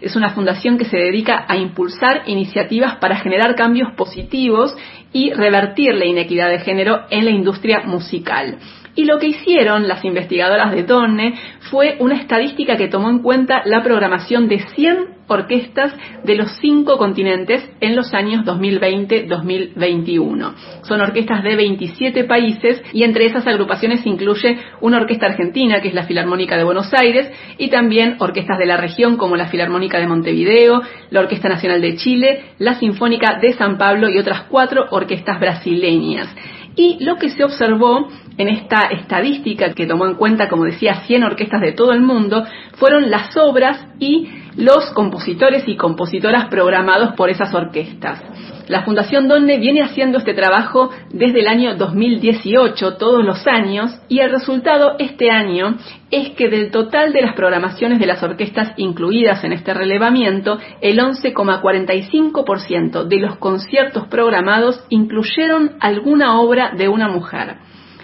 [0.00, 4.74] Es una fundación que se dedica a impulsar iniciativas para generar cambios positivos
[5.16, 8.58] y revertir la inequidad de género en la industria musical.
[8.96, 11.34] Y lo que hicieron las investigadoras de Donne
[11.70, 15.92] fue una estadística que tomó en cuenta la programación de 100 orquestas
[16.24, 20.54] de los cinco continentes en los años 2020-2021.
[20.82, 25.94] Son orquestas de 27 países y entre esas agrupaciones incluye una orquesta argentina, que es
[25.94, 27.28] la Filarmónica de Buenos Aires,
[27.58, 31.96] y también orquestas de la región como la Filarmónica de Montevideo, la Orquesta Nacional de
[31.96, 36.28] Chile, la Sinfónica de San Pablo y otras cuatro orquestas brasileñas.
[36.76, 41.24] Y lo que se observó en esta estadística que tomó en cuenta, como decía, 100
[41.24, 42.44] orquestas de todo el mundo,
[42.74, 48.22] fueron las obras y los compositores y compositoras programados por esas orquestas.
[48.68, 54.18] La Fundación Donne viene haciendo este trabajo desde el año 2018, todos los años, y
[54.18, 55.76] el resultado este año
[56.10, 60.98] es que del total de las programaciones de las orquestas incluidas en este relevamiento, el
[60.98, 67.58] 11,45% de los conciertos programados incluyeron alguna obra de una mujer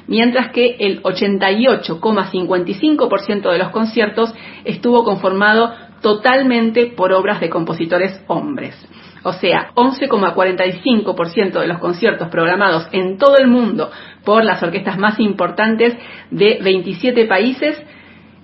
[0.07, 4.33] mientras que el 88,55% de los conciertos
[4.65, 8.77] estuvo conformado totalmente por obras de compositores hombres.
[9.25, 13.91] O sea, 11,45% de los conciertos programados en todo el mundo
[14.25, 15.97] por las orquestas más importantes
[16.31, 17.81] de 27 países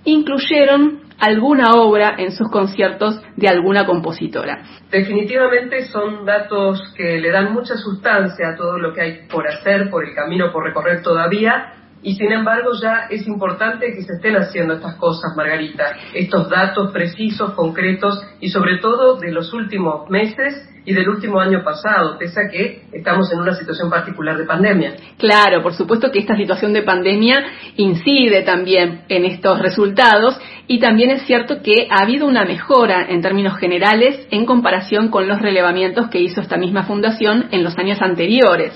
[0.09, 4.63] incluyeron alguna obra en sus conciertos de alguna compositora.
[4.91, 9.91] Definitivamente son datos que le dan mucha sustancia a todo lo que hay por hacer,
[9.91, 14.37] por el camino por recorrer todavía y sin embargo ya es importante que se estén
[14.37, 20.69] haciendo estas cosas, Margarita, estos datos precisos, concretos y sobre todo de los últimos meses
[20.85, 24.95] y del último año pasado, pese a que estamos en una situación particular de pandemia.
[25.19, 27.45] Claro, por supuesto que esta situación de pandemia
[27.77, 33.21] incide también en estos resultados y también es cierto que ha habido una mejora en
[33.21, 38.01] términos generales en comparación con los relevamientos que hizo esta misma fundación en los años
[38.01, 38.73] anteriores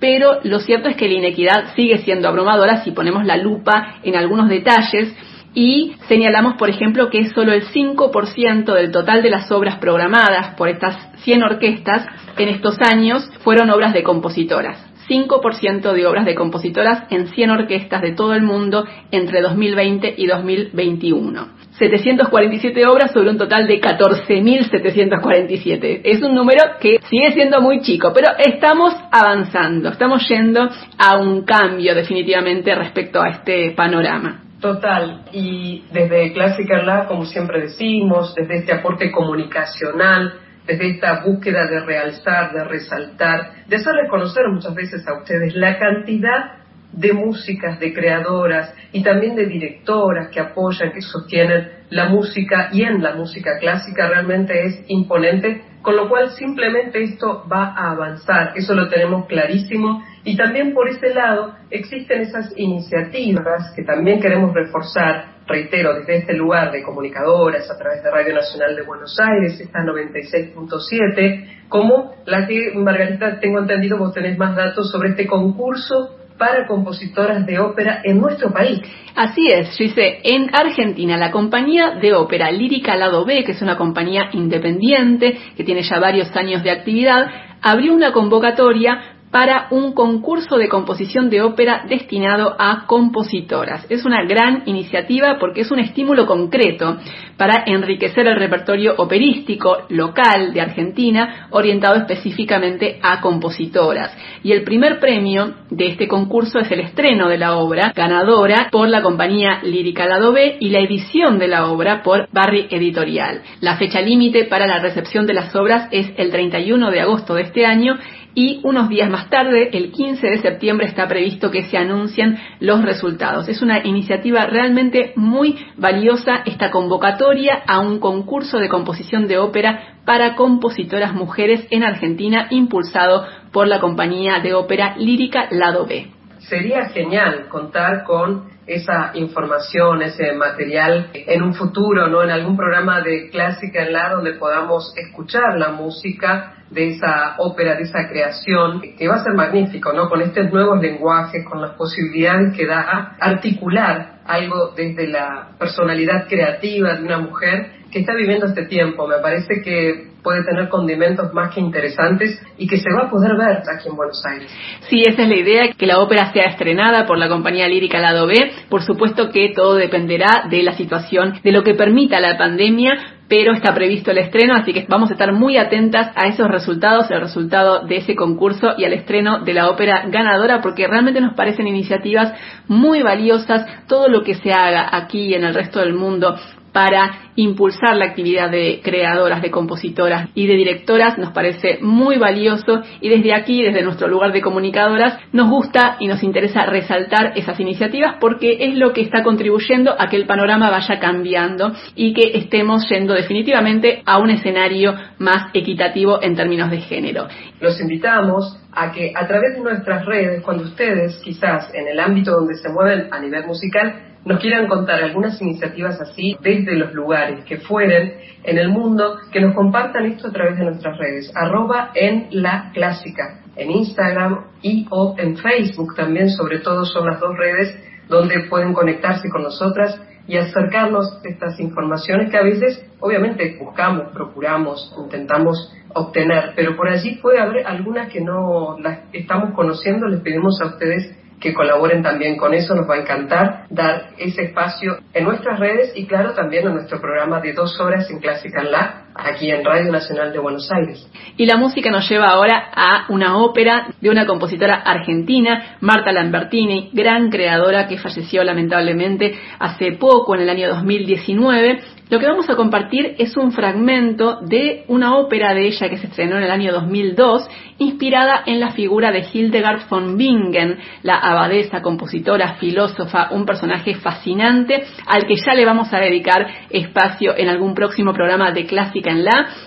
[0.00, 4.16] pero lo cierto es que la inequidad sigue siendo abrumadora si ponemos la lupa en
[4.16, 5.14] algunos detalles
[5.54, 10.68] y señalamos, por ejemplo, que solo el 5% del total de las obras programadas por
[10.68, 12.06] estas 100 orquestas
[12.36, 14.84] en estos años fueron obras de compositoras.
[15.08, 20.26] 5% de obras de compositoras en 100 orquestas de todo el mundo entre 2020 y
[20.26, 21.57] 2021.
[21.78, 26.00] 747 obras sobre un total de 14.747.
[26.04, 30.68] Es un número que sigue siendo muy chico, pero estamos avanzando, estamos yendo
[30.98, 34.42] a un cambio definitivamente respecto a este panorama.
[34.60, 40.34] Total, y desde Classical Lab, como siempre decimos, desde este aporte comunicacional,
[40.66, 45.78] desde esta búsqueda de realzar, de resaltar, de hacerles conocer muchas veces a ustedes la
[45.78, 46.57] cantidad
[46.92, 52.82] de músicas, de creadoras y también de directoras que apoyan, que sostienen la música y
[52.82, 58.52] en la música clásica realmente es imponente, con lo cual simplemente esto va a avanzar,
[58.56, 60.02] eso lo tenemos clarísimo.
[60.24, 66.34] Y también por ese lado existen esas iniciativas que también queremos reforzar, reitero, desde este
[66.34, 72.46] lugar de comunicadoras a través de Radio Nacional de Buenos Aires, esta 96.7, como la
[72.46, 78.00] que, Margarita, tengo entendido, vos tenés más datos sobre este concurso para compositoras de ópera
[78.04, 78.80] en nuestro país.
[79.14, 83.76] Así es, dice, en Argentina la compañía de ópera Lírica Lado B, que es una
[83.76, 87.26] compañía independiente que tiene ya varios años de actividad,
[87.60, 93.86] abrió una convocatoria para un concurso de composición de ópera destinado a compositoras.
[93.90, 96.96] Es una gran iniciativa porque es un estímulo concreto
[97.36, 104.16] para enriquecer el repertorio operístico local de Argentina orientado específicamente a compositoras.
[104.42, 108.88] Y el primer premio de este concurso es el estreno de la obra, ganadora por
[108.88, 113.42] la compañía Lírica Lado B y la edición de la obra por Barry Editorial.
[113.60, 117.42] La fecha límite para la recepción de las obras es el 31 de agosto de
[117.42, 117.98] este año
[118.38, 122.84] y unos días más tarde, el 15 de septiembre, está previsto que se anuncien los
[122.84, 123.48] resultados.
[123.48, 129.96] Es una iniciativa realmente muy valiosa esta convocatoria a un concurso de composición de ópera
[130.04, 136.06] para compositoras mujeres en Argentina impulsado por la compañía de ópera lírica Lado B.
[136.38, 142.22] Sería genial contar con esa información, ese material en un futuro, ¿no?
[142.22, 147.76] En algún programa de clásica en la donde podamos escuchar la música de esa ópera,
[147.76, 150.08] de esa creación, que va a ser magnífico, ¿no?
[150.08, 156.94] Con estos nuevos lenguajes, con las posibilidades que da articular algo desde la personalidad creativa
[156.94, 159.06] de una mujer que está viviendo este tiempo.
[159.06, 163.36] Me parece que puede tener condimentos más que interesantes y que se va a poder
[163.36, 164.50] ver aquí en Buenos Aires.
[164.88, 168.26] Sí, esa es la idea, que la ópera sea estrenada por la compañía lírica Lado
[168.26, 168.34] B.
[168.68, 173.52] Por supuesto que todo dependerá de la situación, de lo que permita la pandemia, pero
[173.52, 177.20] está previsto el estreno, así que vamos a estar muy atentas a esos resultados, el
[177.20, 181.66] resultado de ese concurso y al estreno de la ópera ganadora, porque realmente nos parecen
[181.66, 182.32] iniciativas
[182.66, 186.36] muy valiosas, todo lo que se haga aquí y en el resto del mundo
[186.72, 192.82] para impulsar la actividad de creadoras, de compositoras y de directoras nos parece muy valioso
[193.00, 197.58] y desde aquí, desde nuestro lugar de comunicadoras, nos gusta y nos interesa resaltar esas
[197.60, 202.38] iniciativas porque es lo que está contribuyendo a que el panorama vaya cambiando y que
[202.38, 207.28] estemos yendo definitivamente a un escenario más equitativo en términos de género.
[207.60, 212.32] Los invitamos a que a través de nuestras redes, cuando ustedes quizás en el ámbito
[212.32, 217.46] donde se mueven a nivel musical, nos quieran contar algunas iniciativas así desde los lugares
[217.46, 218.12] que fueren
[218.44, 222.70] en el mundo, que nos compartan esto a través de nuestras redes, arroba en la
[222.74, 227.74] clásica, en Instagram y o en Facebook también, sobre todo son las dos redes
[228.08, 234.94] donde pueden conectarse con nosotras y acercarnos estas informaciones que a veces obviamente buscamos, procuramos,
[234.98, 240.60] intentamos obtener, pero por allí puede haber algunas que no las estamos conociendo, les pedimos
[240.60, 242.74] a ustedes que colaboren también con eso.
[242.74, 247.00] Nos va a encantar dar ese espacio en nuestras redes y claro también en nuestro
[247.00, 251.10] programa de dos horas en Clásica en La, aquí en Radio Nacional de Buenos Aires.
[251.36, 256.90] Y la música nos lleva ahora a una ópera de una compositora argentina, Marta Lambertini,
[256.92, 262.56] gran creadora que falleció lamentablemente hace poco, en el año 2019 lo que vamos a
[262.56, 266.72] compartir es un fragmento de una ópera de ella que se estrenó en el año
[266.72, 267.46] 2002,
[267.76, 274.84] inspirada en la figura de Hildegard von Bingen, la abadesa, compositora, filósofa, un personaje fascinante
[275.06, 279.07] al que ya le vamos a dedicar espacio en algún próximo programa de Clásica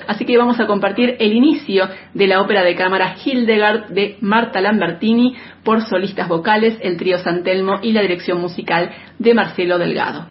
[0.07, 4.61] Así que vamos a compartir el inicio de la ópera de cámara Hildegard de Marta
[4.61, 10.30] Lambertini por solistas vocales, el trío Santelmo y la dirección musical de Marcelo Delgado.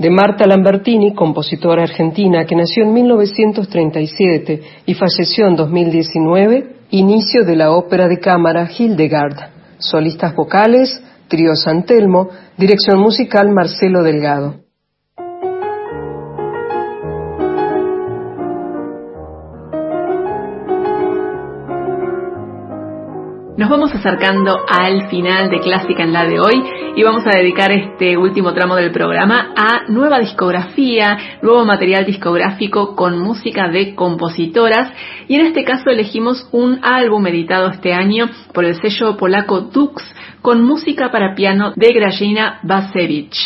[0.00, 7.54] De Marta Lambertini, compositora argentina que nació en 1937 y falleció en 2019, inicio de
[7.54, 9.36] la ópera de cámara Hildegard,
[9.78, 14.54] solistas vocales, trío San Telmo, dirección musical Marcelo Delgado.
[23.58, 27.70] Nos vamos acercando al final de Clásica en la de hoy y vamos a dedicar
[27.72, 34.92] este último tramo del programa a nueva discografía, nuevo material discográfico con música de compositoras
[35.28, 40.02] y en este caso elegimos un álbum editado este año por el sello polaco Dux
[40.42, 43.39] con música para piano de Grażyna Basevich.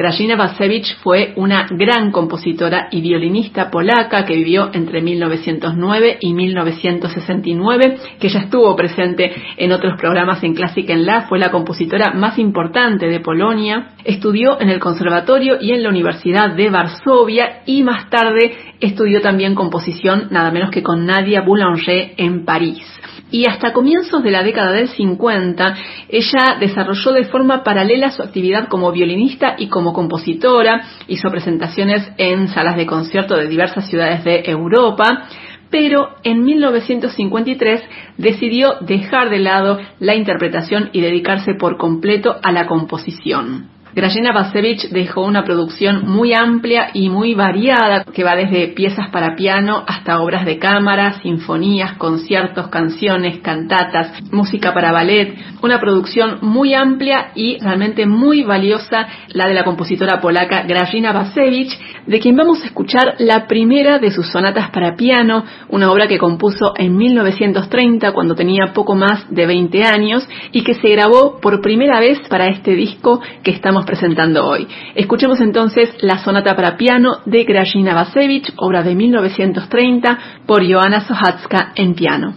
[0.00, 7.98] Grażyna Basevich fue una gran compositora y violinista polaca que vivió entre 1909 y 1969,
[8.18, 12.38] que ya estuvo presente en otros programas en Clásica en La, fue la compositora más
[12.38, 18.08] importante de Polonia, estudió en el conservatorio y en la Universidad de Varsovia y más
[18.08, 22.80] tarde estudió también composición nada menos que con Nadia Boulanger en París
[23.30, 25.76] y hasta comienzos de la década del 50
[26.08, 32.48] ella desarrolló de forma paralela su actividad como violinista y como compositora, hizo presentaciones en
[32.48, 35.28] salas de concierto de diversas ciudades de Europa,
[35.70, 37.82] pero en 1953
[38.18, 43.79] decidió dejar de lado la interpretación y dedicarse por completo a la composición.
[43.92, 49.34] Grażyna Basevich dejó una producción muy amplia y muy variada que va desde piezas para
[49.34, 56.72] piano hasta obras de cámara, sinfonías, conciertos, canciones, cantatas, música para ballet, una producción muy
[56.72, 61.76] amplia y realmente muy valiosa la de la compositora polaca Grażyna Basevich,
[62.06, 66.18] de quien vamos a escuchar la primera de sus sonatas para piano, una obra que
[66.18, 71.60] compuso en 1930 cuando tenía poco más de 20 años y que se grabó por
[71.60, 74.66] primera vez para este disco que estamos presentando hoy.
[74.94, 81.72] Escuchemos entonces la sonata para piano de Grażyna Basevich, obra de 1930 por Joanna Sohatska
[81.74, 82.36] en piano.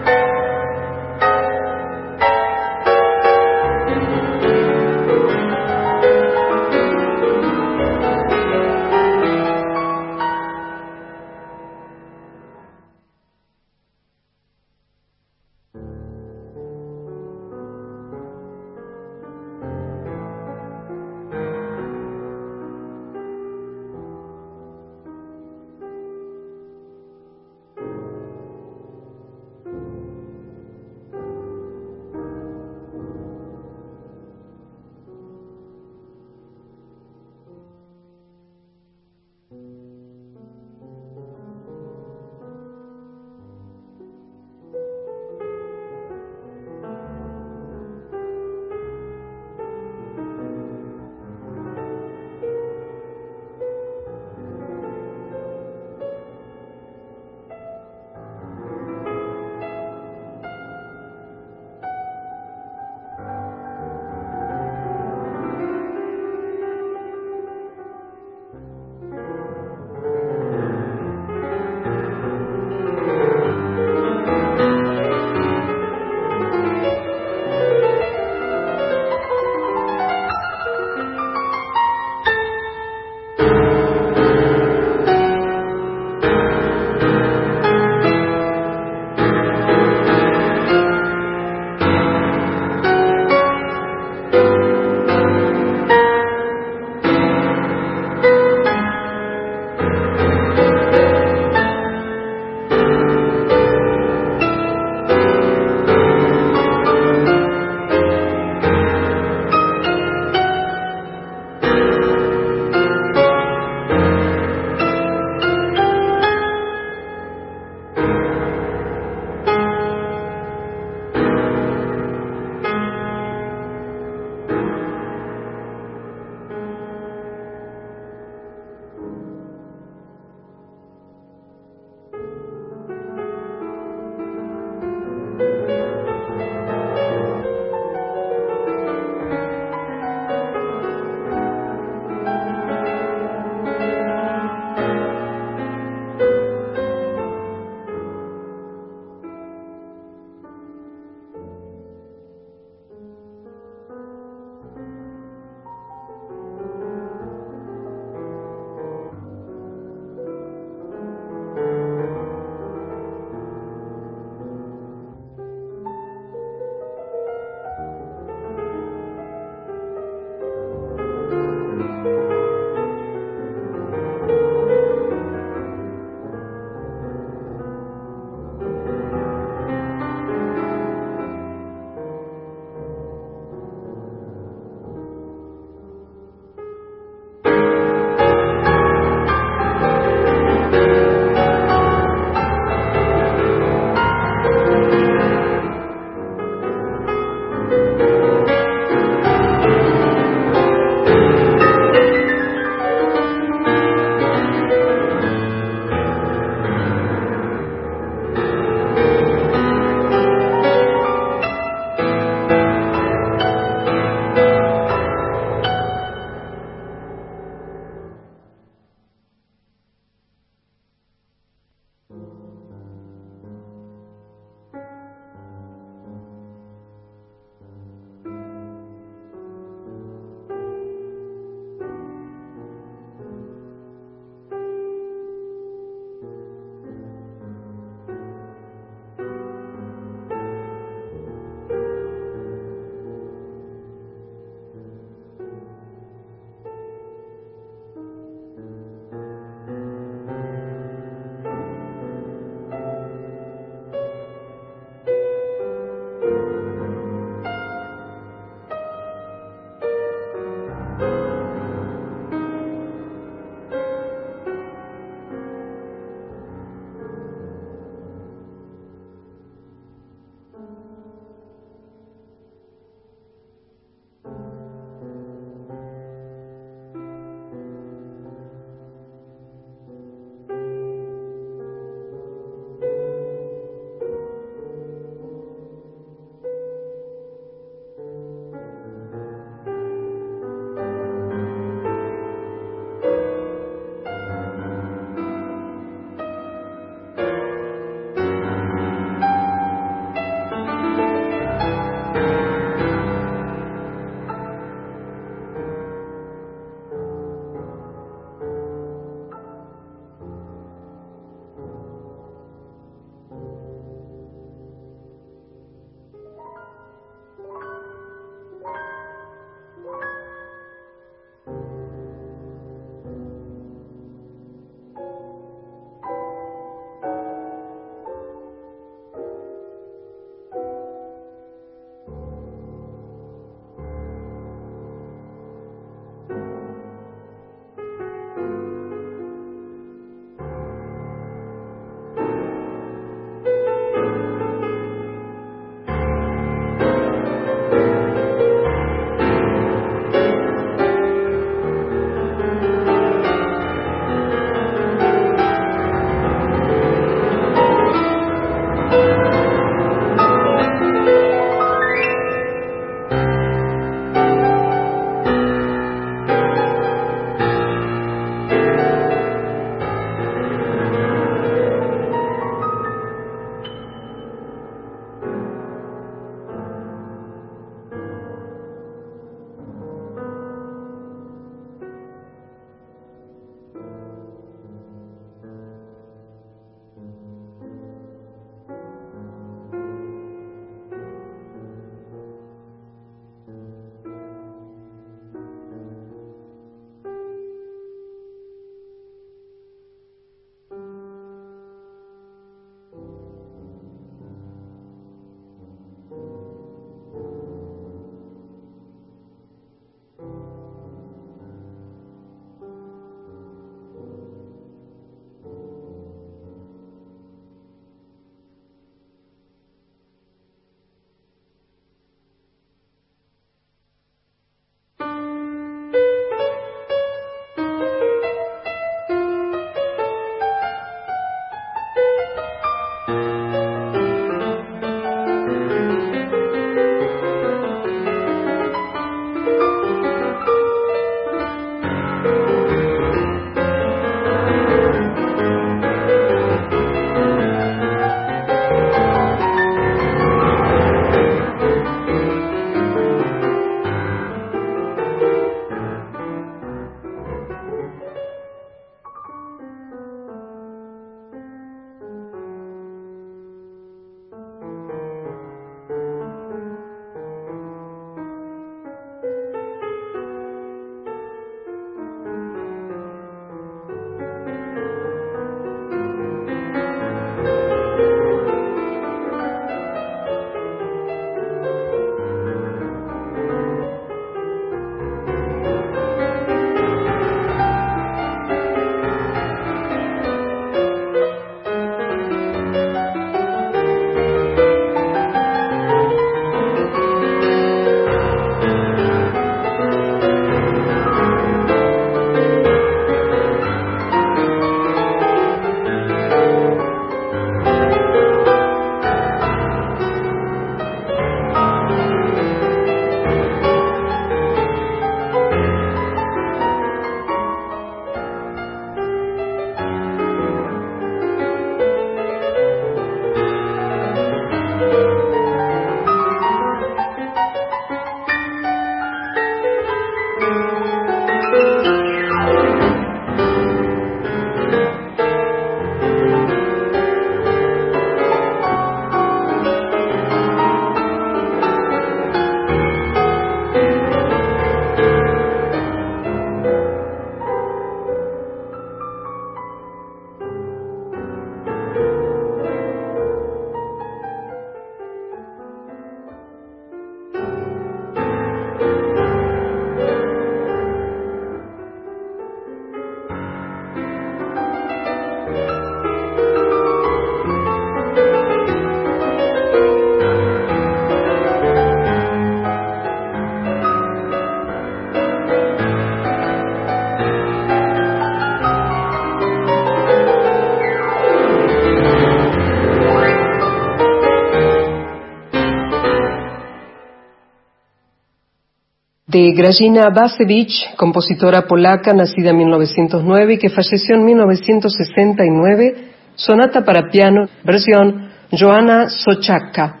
[589.30, 595.94] De Grażyna Basevich, compositora polaca nacida en 1909 y que falleció en 1969,
[596.34, 600.00] sonata para piano, versión Joanna Sochaka.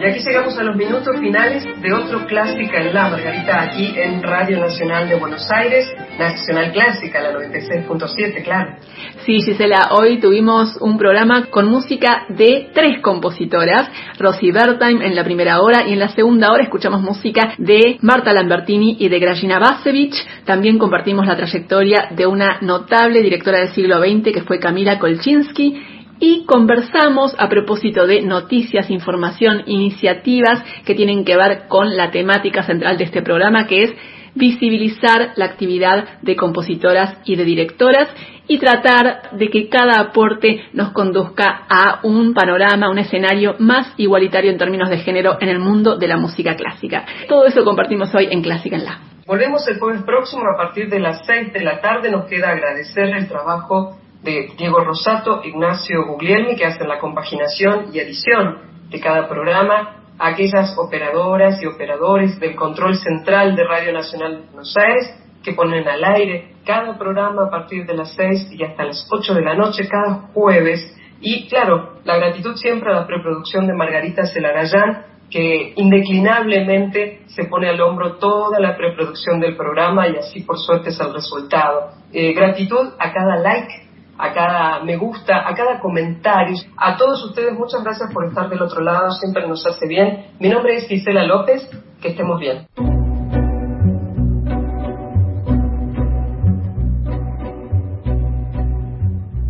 [0.00, 4.22] Y aquí llegamos a los minutos finales de otro Clásica en la Margarita, aquí en
[4.22, 5.86] Radio Nacional de Buenos Aires,
[6.18, 8.76] Nacional Clásica, la 96.7, claro.
[9.24, 15.24] Sí, Gisela, hoy tuvimos un programa con música de tres compositoras, Rosy Bertheim en la
[15.24, 19.58] primera hora y en la segunda hora escuchamos música de Marta Lambertini y de Grażyna
[19.58, 20.14] Basevich.
[20.44, 25.94] También compartimos la trayectoria de una notable directora del siglo XX que fue Camila Kolchinsky
[26.20, 32.62] y conversamos a propósito de noticias, información, iniciativas que tienen que ver con la temática
[32.62, 33.94] central de este programa, que es
[34.34, 38.08] visibilizar la actividad de compositoras y de directoras
[38.46, 44.50] y tratar de que cada aporte nos conduzca a un panorama, un escenario más igualitario
[44.50, 47.06] en términos de género en el mundo de la música clásica.
[47.28, 48.98] Todo eso compartimos hoy en Clásica en La.
[49.26, 52.10] Volvemos el jueves próximo a partir de las 6 de la tarde.
[52.10, 58.00] Nos queda agradecer el trabajo de Diego Rosato, Ignacio Guglielmi, que hacen la compaginación y
[58.00, 58.58] edición
[58.90, 64.46] de cada programa, a aquellas operadoras y operadores del control central de Radio Nacional de
[64.46, 68.84] Buenos Aires, que ponen al aire cada programa a partir de las 6 y hasta
[68.84, 70.96] las 8 de la noche cada jueves.
[71.20, 77.68] Y claro, la gratitud siempre a la preproducción de Margarita Celarayán, que indeclinablemente se pone
[77.68, 81.90] al hombro toda la preproducción del programa y así por suerte es el resultado.
[82.12, 83.83] Eh, gratitud a cada like
[84.18, 86.56] a cada me gusta, a cada comentario.
[86.76, 90.26] A todos ustedes, muchas gracias por estar del otro lado, siempre nos hace bien.
[90.38, 91.68] Mi nombre es Gisela López,
[92.00, 92.66] que estemos bien.